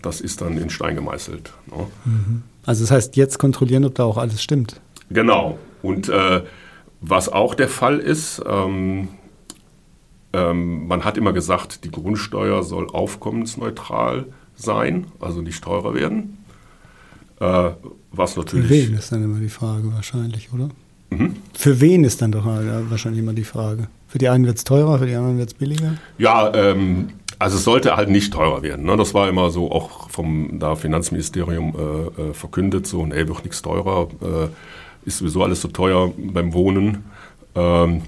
[0.00, 1.52] Das ist dann in Stein gemeißelt.
[1.66, 1.86] Ne?
[2.04, 2.42] Mhm.
[2.64, 4.80] Also das heißt, jetzt kontrollieren, ob da auch alles stimmt.
[5.10, 5.58] Genau.
[5.82, 6.08] Und
[7.00, 9.08] was auch der Fall ist, ähm,
[10.32, 16.38] ähm, man hat immer gesagt, die Grundsteuer soll aufkommensneutral sein, also nicht teurer werden.
[17.40, 17.70] Äh,
[18.12, 18.66] was natürlich.
[18.66, 20.68] Für wen ist dann immer die Frage wahrscheinlich, oder?
[21.10, 21.36] Mhm.
[21.54, 23.88] Für wen ist dann doch wahrscheinlich immer die Frage?
[24.06, 25.94] Für die einen wird es teurer, für die anderen wird es billiger?
[26.18, 28.84] Ja, ähm, also es sollte halt nicht teurer werden.
[28.84, 28.96] Ne?
[28.96, 33.62] Das war immer so auch vom da Finanzministerium äh, äh, verkündet, so, nee, wird nichts
[33.62, 34.48] teurer, äh,
[35.04, 37.04] ist sowieso alles so teuer beim Wohnen.
[37.54, 38.02] Ähm,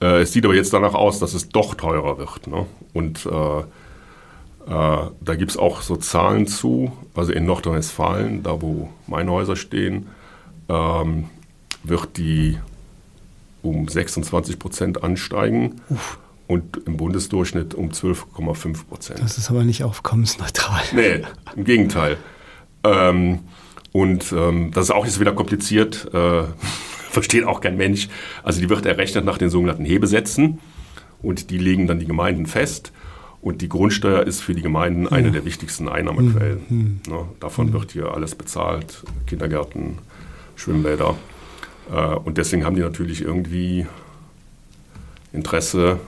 [0.00, 2.46] äh, es sieht aber jetzt danach aus, dass es doch teurer wird.
[2.46, 2.66] Ne?
[2.92, 3.64] Und äh, äh,
[4.66, 10.08] da gibt es auch so Zahlen zu, also in Nordrhein-Westfalen, da wo meine Häuser stehen,
[10.68, 11.24] ähm,
[11.82, 12.58] wird die
[13.62, 15.80] um 26 Prozent ansteigen.
[15.88, 16.18] Uff.
[16.46, 19.20] Und im Bundesdurchschnitt um 12,5 Prozent.
[19.20, 20.82] Das ist aber nicht aufkommensneutral.
[20.92, 21.22] Nee,
[21.56, 22.18] im Gegenteil.
[22.84, 23.40] Ähm,
[23.94, 26.42] und ähm, das ist auch jetzt wieder kompliziert, äh,
[27.10, 28.08] versteht auch kein Mensch.
[28.42, 30.58] Also die wird errechnet nach den sogenannten Hebesätzen
[31.22, 32.90] und die legen dann die Gemeinden fest.
[33.40, 36.62] Und die Grundsteuer ist für die Gemeinden eine der wichtigsten Einnahmequellen.
[36.68, 37.00] Mhm.
[37.06, 37.74] Ne, davon mhm.
[37.74, 39.98] wird hier alles bezahlt, Kindergärten,
[40.56, 41.14] Schwimmbäder.
[41.92, 43.86] Äh, und deswegen haben die natürlich irgendwie
[45.32, 46.00] Interesse,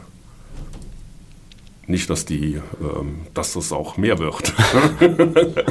[1.87, 4.53] nicht, dass, die, ähm, dass das auch mehr wird.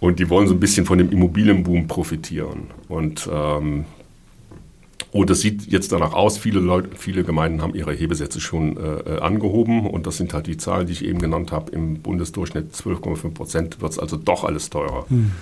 [0.00, 2.68] und die wollen so ein bisschen von dem Immobilienboom profitieren.
[2.88, 3.84] Und ähm,
[5.16, 8.76] und oh, das sieht jetzt danach aus, viele, Leute, viele Gemeinden haben ihre Hebesätze schon
[8.76, 11.72] äh, angehoben und das sind halt die Zahlen, die ich eben genannt habe.
[11.72, 15.06] Im Bundesdurchschnitt 12,5 Prozent wird es also doch alles teurer.
[15.08, 15.32] Hm.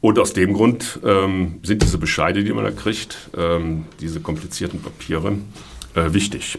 [0.00, 4.80] Und aus dem Grund ähm, sind diese Bescheide, die man da kriegt, ähm, diese komplizierten
[4.80, 5.32] Papiere,
[5.96, 6.58] äh, wichtig.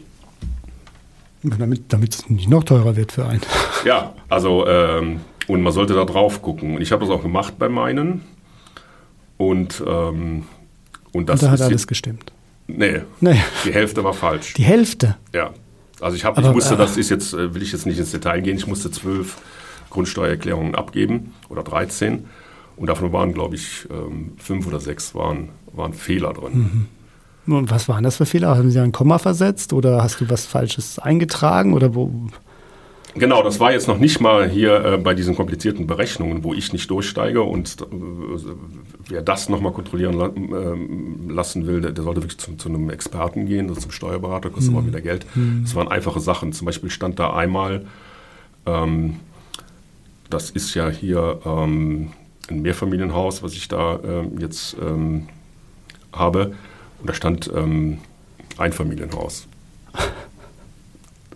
[1.49, 3.41] Damit, damit es nicht noch teurer wird für einen.
[3.85, 6.75] Ja, also ähm, und man sollte da drauf gucken.
[6.75, 8.21] Und ich habe das auch gemacht bei meinen.
[9.37, 10.45] Und, ähm,
[11.11, 12.31] und das und da hat alles gestimmt.
[12.67, 14.53] Nee, nee, die Hälfte war falsch.
[14.53, 15.17] Die Hälfte?
[15.33, 15.51] Ja.
[16.01, 18.11] Also ich, hab, ich musste, äh, das ist jetzt, äh, will ich jetzt nicht ins
[18.11, 19.37] Detail gehen, ich musste zwölf
[19.91, 22.25] Grundsteuererklärungen abgeben oder 13.
[22.75, 26.53] Und davon waren, glaube ich, ähm, fünf oder sechs waren, waren Fehler drin.
[26.53, 26.85] Mhm.
[27.47, 28.57] Und was waren das für Fehler?
[28.57, 32.11] Haben Sie ein Komma versetzt oder hast du was Falsches eingetragen oder wo?
[33.17, 36.73] Genau, das war jetzt noch nicht mal hier äh, bei diesen komplizierten Berechnungen, wo ich
[36.73, 37.43] nicht durchsteige.
[37.43, 37.85] Und äh,
[39.07, 42.89] wer das nochmal kontrollieren la äh, lassen will, der, der, sollte wirklich zu, zu, einem
[42.89, 44.79] Experten gehen, also zum Steuerberater, kostet mhm.
[44.79, 45.25] aber wieder Geld.
[45.33, 45.61] Mhm.
[45.63, 46.51] Das waren einfache Sachen.
[46.51, 47.85] Zum Beispiel stand da einmal,
[48.65, 49.15] ähm,
[50.29, 52.11] das ist ja hier ähm,
[52.49, 55.27] ein Mehrfamilienhaus, was ich da ähm, jetzt ähm,
[56.11, 56.53] habe.
[57.05, 57.99] Und da stand ähm,
[58.57, 59.47] Einfamilienhaus.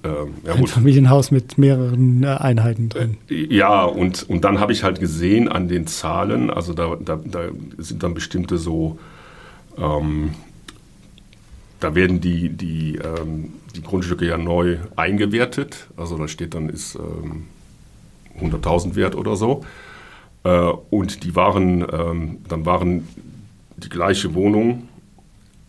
[0.02, 0.66] Ähm, ja, Ein.
[0.66, 3.18] Familienhaus mit mehreren äh, Einheiten drin.
[3.30, 7.18] Äh, ja, und, und dann habe ich halt gesehen an den Zahlen, also da, da,
[7.18, 8.98] da sind dann bestimmte so,
[9.78, 10.36] ähm,
[11.82, 15.88] da werden die, die, ähm, die Grundstücke ja neu eingewertet.
[15.98, 17.48] Also da steht dann, ist ähm,
[18.40, 19.66] 100.000 wert oder so.
[20.46, 23.06] Äh, und die waren, ähm, dann waren
[23.76, 24.88] die gleiche Wohnung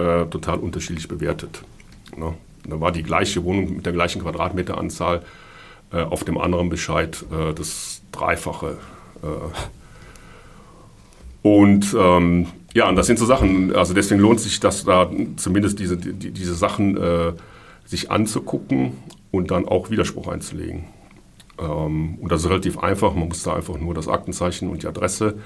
[0.01, 1.63] äh, total unterschiedlich bewertet.
[2.17, 2.35] Ne?
[2.65, 5.23] Da war die gleiche Wohnung mit der gleichen Quadratmeteranzahl
[5.93, 8.79] äh, auf dem anderen Bescheid äh, das Dreifache.
[9.23, 9.27] Äh.
[11.43, 15.79] Und ähm, ja, und das sind so Sachen, also deswegen lohnt sich das da zumindest
[15.79, 17.33] diese, die, diese Sachen äh,
[17.85, 18.93] sich anzugucken
[19.31, 20.85] und dann auch Widerspruch einzulegen.
[21.59, 24.87] Ähm, und das ist relativ einfach, man muss da einfach nur das Aktenzeichen und die
[24.87, 25.39] Adresse,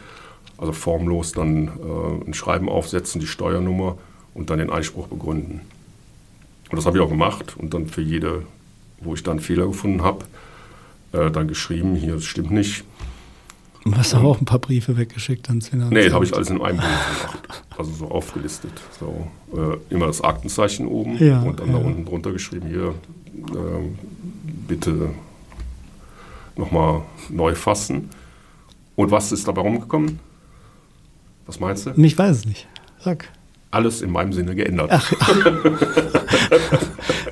[0.58, 3.96] also formlos dann äh, ein Schreiben aufsetzen, die Steuernummer
[4.34, 5.60] und dann den Einspruch begründen.
[6.70, 8.42] Und das habe ich auch gemacht und dann für jede,
[9.00, 10.24] wo ich dann Fehler gefunden habe,
[11.12, 12.84] äh, dann geschrieben, hier, das stimmt nicht.
[13.84, 15.92] Und hast du auch ein paar Briefe weggeschickt ans Finanzamt?
[15.94, 17.64] Nee, habe ich alles in einem Brief gemacht.
[17.76, 18.72] Also so aufgelistet.
[18.98, 21.78] So, äh, immer das Aktenzeichen oben ja, und dann ja.
[21.78, 22.94] da unten drunter geschrieben, hier,
[23.50, 23.88] äh,
[24.66, 25.10] bitte
[26.56, 28.08] nochmal neu fassen.
[28.96, 30.18] Und was ist dabei rumgekommen?
[31.46, 31.90] Was meinst du?
[31.96, 32.66] Ich weiß es nicht.
[33.00, 33.28] Sag.
[33.74, 34.90] Alles in meinem Sinne geändert.
[34.92, 35.12] Ach,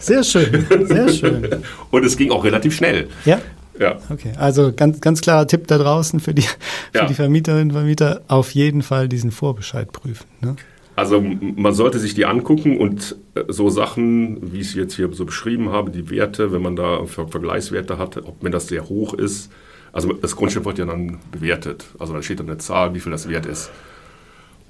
[0.01, 1.63] sehr schön, sehr schön.
[1.91, 3.09] Und es ging auch relativ schnell.
[3.25, 3.41] Ja?
[3.79, 3.99] Ja.
[4.11, 6.59] Okay, also ganz, ganz klarer Tipp da draußen für die, für
[6.95, 7.07] ja.
[7.07, 10.27] die Vermieterinnen und Vermieter, auf jeden Fall diesen Vorbescheid prüfen.
[10.41, 10.57] Ne?
[10.95, 15.13] Also man sollte sich die angucken und äh, so Sachen, wie ich es jetzt hier
[15.13, 19.15] so beschrieben habe, die Werte, wenn man da Vergleichswerte hat, ob mir das sehr hoch
[19.15, 19.51] ist.
[19.93, 21.87] Also das Grundstück wird ja dann bewertet.
[21.99, 23.71] Also da steht dann eine Zahl, wie viel das wert ist.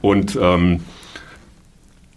[0.00, 0.80] Und ähm,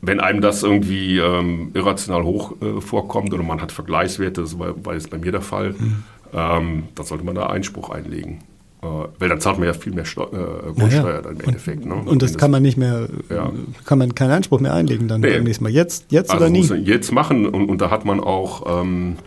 [0.08, 4.86] wenn einem das irgendwie ähm, irrational hoch äh, vorkommt oder man hat Vergleichswerte, das war,
[4.86, 6.04] war jetzt bei mir der Fall, mhm.
[6.34, 8.40] ähm, dann sollte man da Einspruch einlegen.
[8.82, 8.88] Äh,
[9.20, 11.84] weil dann zahlt man ja viel mehr Steu äh, Grundsteuer ja, im Endeffekt.
[11.84, 12.12] Und, ne?
[12.12, 13.52] und das, das kann man nicht mehr, ja.
[13.86, 15.32] kann man keinen Einspruch mehr einlegen dann nee.
[15.32, 15.72] beim nächsten Mal.
[15.72, 16.62] Jetzt, jetzt also oder nie?
[16.62, 19.18] Jetzt machen und, und, da hat man auch, ähm,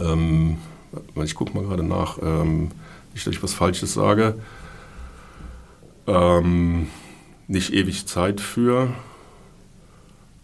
[0.00, 0.58] ähm
[1.22, 2.70] ich gucke mal gerade nach, ähm,
[3.14, 4.34] nicht, dass ich was Falsches sage,
[6.06, 6.88] ähm,
[7.46, 8.88] nicht ewig Zeit für.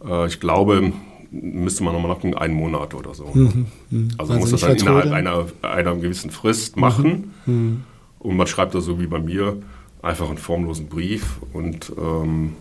[0.06, 0.92] Äh, ich glaube,
[1.30, 3.30] müsste man nochmal nachgucken, einen Monat oder so.
[3.32, 4.14] Mhm, mh.
[4.18, 7.32] Also, man also muss das dann innerhalb einer, einer, gewissen Frist machen.
[7.46, 7.84] Mhm, mhm.
[8.20, 9.56] Und man schreibt da so wie bei mir
[10.02, 12.54] einfach einen formlosen Brief und, ähm,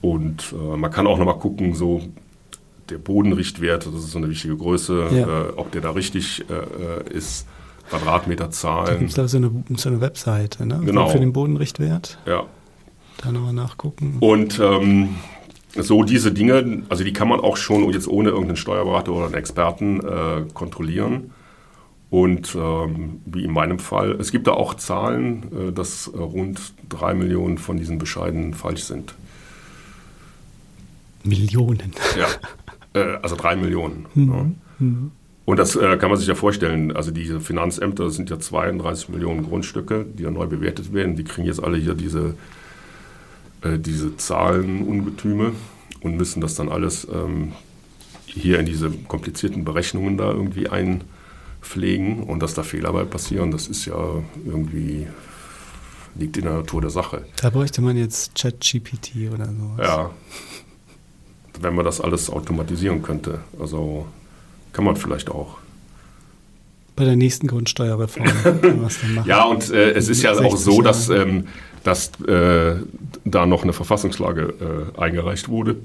[0.00, 2.02] und äh, man kann auch nochmal gucken, so
[2.88, 5.46] der Bodenrichtwert, das ist so eine wichtige Größe, ja.
[5.46, 7.46] äh, ob der da richtig äh, ist.
[7.90, 8.86] Quadratmeterzahlen.
[8.86, 10.80] Da gibt es da so eine, so eine Webseite, ne?
[10.84, 11.08] Genau.
[11.08, 12.18] Für den Bodenrichtwert.
[12.26, 12.44] Ja.
[13.22, 14.18] Da nochmal nachgucken.
[14.20, 15.16] Und ähm,
[15.82, 19.34] so diese Dinge, also die kann man auch schon jetzt ohne irgendeinen Steuerberater oder einen
[19.34, 21.32] Experten äh, kontrollieren.
[22.10, 26.72] Und ähm, wie in meinem Fall, es gibt da auch Zahlen, äh, dass äh, rund
[26.88, 29.14] drei Millionen von diesen Bescheiden falsch sind.
[31.22, 31.92] Millionen?
[32.18, 34.06] Ja, äh, also drei Millionen.
[34.14, 34.32] Mhm.
[34.32, 34.46] Ja.
[34.78, 35.10] Mhm.
[35.44, 36.94] Und das äh, kann man sich ja vorstellen.
[36.94, 41.16] Also diese Finanzämter sind ja 32 Millionen Grundstücke, die ja neu bewertet werden.
[41.16, 42.34] Die kriegen jetzt alle hier diese,
[43.62, 45.52] äh, diese Zahlenungetüme
[46.00, 47.52] und müssen das dann alles ähm,
[48.26, 52.22] hier in diese komplizierten Berechnungen da irgendwie einpflegen.
[52.22, 55.06] Und dass da Fehler bei passieren, das ist ja irgendwie
[56.18, 57.24] liegt in der Natur der Sache.
[57.40, 59.78] Da bräuchte man jetzt ChatGPT oder sowas.
[59.78, 60.10] Ja,
[61.60, 63.40] wenn man das alles automatisieren könnte.
[63.58, 64.06] Also
[64.72, 65.58] kann man vielleicht auch.
[66.96, 68.26] Bei der nächsten Grundsteuerreform.
[69.24, 71.46] ja, und äh, es ist ja auch so, dass, ähm,
[71.84, 72.76] dass äh,
[73.24, 75.76] da noch eine Verfassungslage äh, eingereicht wurde.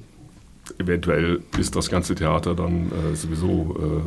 [0.78, 4.04] Eventuell ist das ganze Theater dann äh, sowieso,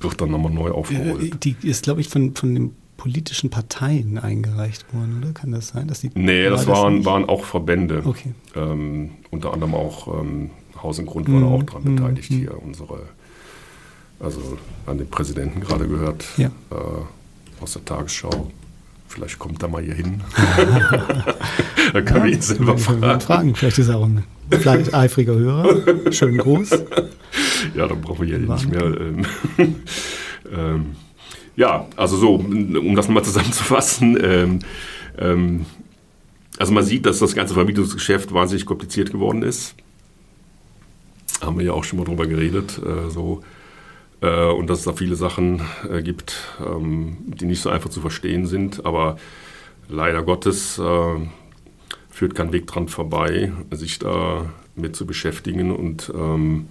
[0.00, 1.34] äh, wird dann nochmal neu aufgerollt.
[1.34, 5.32] Äh, die ist, glaube ich, von, von den politischen Parteien eingereicht worden, oder?
[5.32, 5.88] Kann das sein?
[5.88, 8.02] Dass die nee, das, waren, das waren auch Verbände.
[8.04, 8.34] Okay.
[8.54, 10.50] Ähm, unter anderem auch ähm,
[10.80, 11.42] Haus und Grund war mhm.
[11.42, 12.36] da auch dran beteiligt mhm.
[12.36, 13.00] hier, unsere
[14.22, 14.56] also
[14.86, 16.48] an den Präsidenten gerade gehört ja.
[16.70, 18.50] äh, aus der Tagesschau.
[19.12, 20.22] Vielleicht kommt er mal hier hin.
[21.92, 23.20] da können ja, wir ihn selber fragen.
[23.20, 23.54] fragen.
[23.54, 26.12] Vielleicht ist er auch ein vielleicht eifriger Hörer.
[26.12, 26.70] Schön groß.
[27.74, 28.82] Ja, dann brauchen wir hier nicht mehr.
[28.82, 29.24] Ähm,
[30.52, 30.86] ähm,
[31.56, 34.18] ja, also so, um das mal zusammenzufassen.
[34.20, 34.58] Ähm,
[35.16, 35.64] ähm,
[36.58, 39.74] also man sieht, dass das ganze Vermietungsgeschäft wahnsinnig kompliziert geworden ist.
[41.40, 42.78] Haben wir ja auch schon mal drüber geredet.
[42.84, 43.42] Äh, so
[44.22, 45.60] äh, und dass es da viele Sachen
[45.90, 48.86] äh, gibt, ähm, die nicht so einfach zu verstehen sind.
[48.86, 49.16] Aber
[49.88, 51.16] leider Gottes äh,
[52.08, 56.68] führt kein Weg dran vorbei, sich da mit zu beschäftigen und ähm,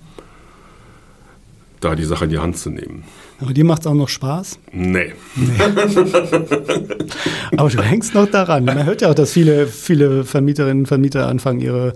[1.81, 3.03] da die Sache in die Hand zu nehmen.
[3.39, 4.59] Aber dir macht es auch noch Spaß?
[4.71, 5.13] Nee.
[5.35, 5.51] nee.
[7.57, 8.65] Aber du hängst noch daran.
[8.65, 11.95] Man hört ja auch, dass viele, viele Vermieterinnen und Vermieter anfangen, ihre,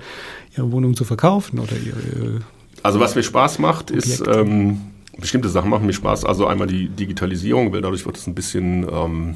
[0.57, 2.39] ihre Wohnung zu verkaufen oder ihre.
[2.81, 4.09] Also was mir Spaß macht, Objekte.
[4.09, 4.81] ist ähm,
[5.17, 6.25] bestimmte Sachen machen mir Spaß.
[6.25, 9.35] Also einmal die Digitalisierung, weil dadurch wird es ein bisschen, ähm,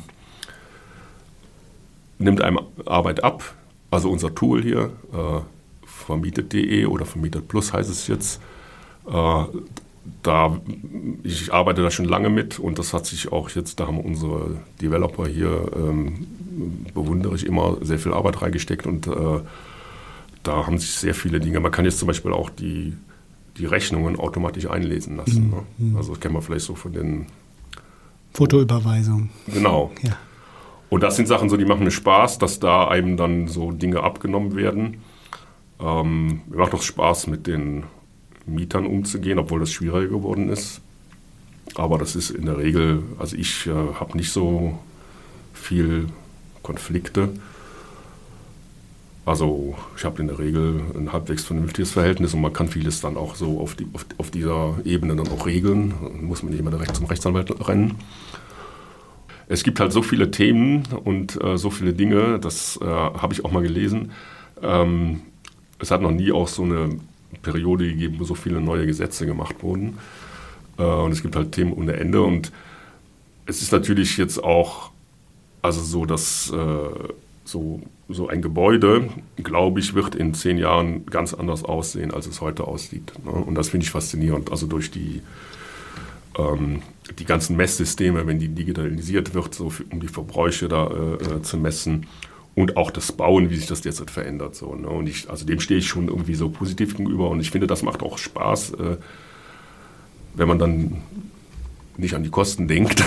[2.17, 3.55] nimmt einem Arbeit ab.
[3.91, 5.41] Also unser Tool hier, äh,
[5.85, 8.41] vermietet.de oder vermietet plus heißt es jetzt.
[9.07, 9.43] Äh,
[10.23, 10.59] da,
[11.23, 14.57] ich arbeite da schon lange mit und das hat sich auch jetzt, da haben unsere
[14.81, 16.27] Developer hier, ähm,
[16.93, 19.39] bewundere ich immer, sehr viel Arbeit reingesteckt und äh,
[20.43, 22.93] da haben sich sehr viele Dinge, man kann jetzt zum Beispiel auch die
[23.59, 25.53] die Rechnungen automatisch einlesen lassen.
[25.77, 25.91] Mhm.
[25.91, 25.97] Ne?
[25.97, 27.27] Also das kennen wir vielleicht so von den
[28.33, 29.29] Fotoüberweisung.
[29.47, 29.91] Genau.
[30.01, 30.17] Ja.
[30.89, 34.01] Und das sind Sachen so, die machen mir Spaß, dass da einem dann so Dinge
[34.01, 35.01] abgenommen werden.
[35.79, 37.83] Ähm, mir macht auch Spaß, mit den
[38.45, 40.81] Mietern umzugehen, obwohl das schwieriger geworden ist.
[41.75, 44.79] Aber das ist in der Regel, also ich äh, habe nicht so
[45.53, 46.07] viel
[46.63, 47.29] Konflikte.
[49.29, 53.15] Also ich habe in der Regel ein halbwegs vernünftiges Verhältnis und man kann vieles dann
[53.15, 55.93] auch so auf, die, auf, auf dieser Ebene dann auch regeln.
[56.01, 57.99] Dann muss man nicht immer direkt zum Rechtsanwalt rennen.
[59.47, 63.45] Es gibt halt so viele Themen und äh, so viele Dinge, das äh, habe ich
[63.45, 64.13] auch mal gelesen.
[64.63, 65.21] Ähm,
[65.77, 66.97] es hat noch nie auch so eine
[67.43, 69.99] Periode gegeben, wo so viele neue Gesetze gemacht wurden.
[70.79, 72.23] Äh, und es gibt halt Themen ohne Ende.
[72.23, 72.51] Und
[73.45, 74.89] es ist natürlich jetzt auch,
[75.61, 77.13] also so, dass äh,
[77.45, 82.41] so, so ein Gebäude, glaube ich, wird in zehn Jahren ganz anders aussehen, als es
[82.41, 83.13] heute aussieht.
[83.23, 83.31] Ne?
[83.31, 84.51] Und das finde ich faszinierend.
[84.51, 85.21] Also durch die,
[86.37, 86.81] ähm,
[87.19, 91.41] die ganzen Messsysteme, wenn die digitalisiert wird, so für, um die Verbräuche da äh, äh,
[91.43, 92.07] zu messen
[92.55, 94.55] und auch das Bauen, wie sich das jetzt verändert.
[94.55, 94.89] So, ne?
[94.89, 97.83] Und ich, also dem stehe ich schon irgendwie so positiv gegenüber und ich finde, das
[97.83, 98.97] macht auch Spaß, äh,
[100.33, 100.97] wenn man dann
[101.95, 103.03] nicht an die Kosten denkt.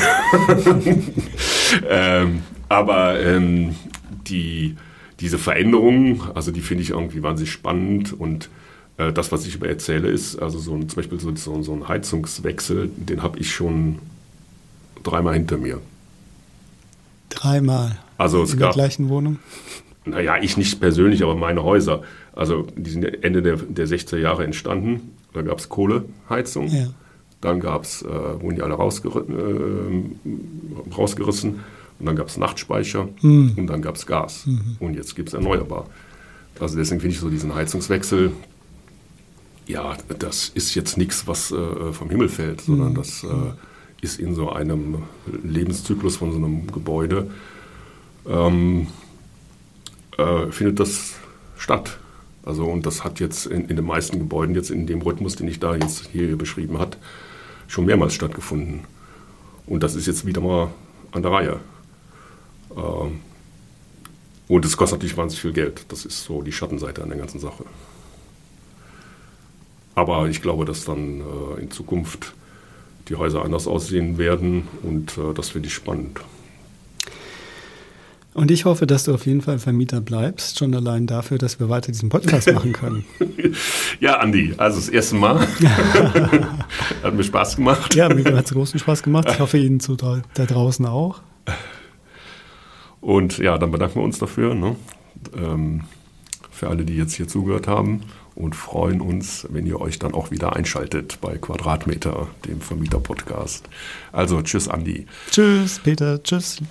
[1.89, 3.75] ähm, aber ähm,
[4.29, 4.77] die,
[5.23, 8.51] diese Veränderungen, also die finde ich irgendwie wahnsinnig spannend und
[8.99, 11.73] äh, das, was ich über erzähle, ist, also so ein, zum Beispiel so, so, so
[11.73, 14.01] ein Heizungswechsel, den habe ich schon
[15.05, 15.81] dreimal hinter mir.
[17.31, 17.99] Dreimal?
[18.19, 19.39] Also es In gab, der gleichen Wohnung?
[20.05, 22.03] Naja, ich nicht persönlich, aber meine Häuser.
[22.35, 25.13] Also die sind Ende der, der 60er Jahre entstanden.
[25.33, 26.67] Da gab es Kohleheizung.
[26.67, 26.89] Ja.
[27.41, 31.61] Dann gab es, äh, wurden die alle rausger äh, rausgerissen.
[32.03, 33.53] Und dann gab es Nachtspeicher mhm.
[33.57, 34.45] und dann gab es Gas.
[34.45, 34.77] Mhm.
[34.81, 35.87] Und jetzt gibt es erneuerbar.
[36.59, 38.33] Also deswegen finde ich so diesen Heizungswechsel,
[39.69, 42.95] ja, das ist jetzt nichts, was äh, vom Himmel fällt, sondern mhm.
[42.97, 43.29] das äh,
[44.01, 45.05] ist in so einem
[45.45, 47.31] Lebenszyklus von so einem Gebäude,
[48.27, 48.89] ähm,
[50.19, 51.15] äh, findet das
[51.57, 52.01] statt.
[52.45, 55.47] Also und das hat jetzt in, in, den meisten Gebäuden jetzt in dem Rhythmus, den
[55.47, 56.97] ich da jetzt hier beschrieben habe,
[57.69, 58.81] schon mehrmals stattgefunden.
[59.67, 60.73] Und das ist jetzt wieder mal
[61.13, 61.61] an der Reihe.
[62.77, 63.21] Ähm,
[64.49, 65.87] und es kostet natürlich wahnsinnig viel Geld.
[65.89, 67.65] Das ist so die Schattenseite an der ganzen Sache.
[69.95, 72.35] Aber ich glaube, dass dann äh, in Zukunft
[73.09, 76.21] die Häuser anders aussehen werden und äh, das finde ich spannend.
[78.35, 81.69] Und ich hoffe, dass du auf jeden Fall Vermieter bleibst, schon allein dafür, dass wir
[81.69, 83.05] weiter diesen Podcast machen können.
[84.01, 85.41] ja, Andi, also das erste Mal.
[87.03, 87.95] hat mir Spaß gemacht.
[87.95, 89.29] Ja, mir hat es großen Spaß gemacht.
[89.31, 91.21] Ich hoffe Ihnen zu, da draußen auch.
[93.03, 94.77] Und ja, dann bedanken wir uns dafür, ne?
[95.37, 95.83] ähm,
[96.51, 98.03] für alle, die jetzt hier zugehört haben
[98.35, 103.69] und freuen uns, wenn ihr euch dann auch wieder einschaltet bei Quadratmeter, dem Vermieter-Podcast.
[104.13, 105.07] Also, tschüss, Andi.
[105.31, 106.23] Tschüss, Peter.
[106.23, 106.63] Tschüss.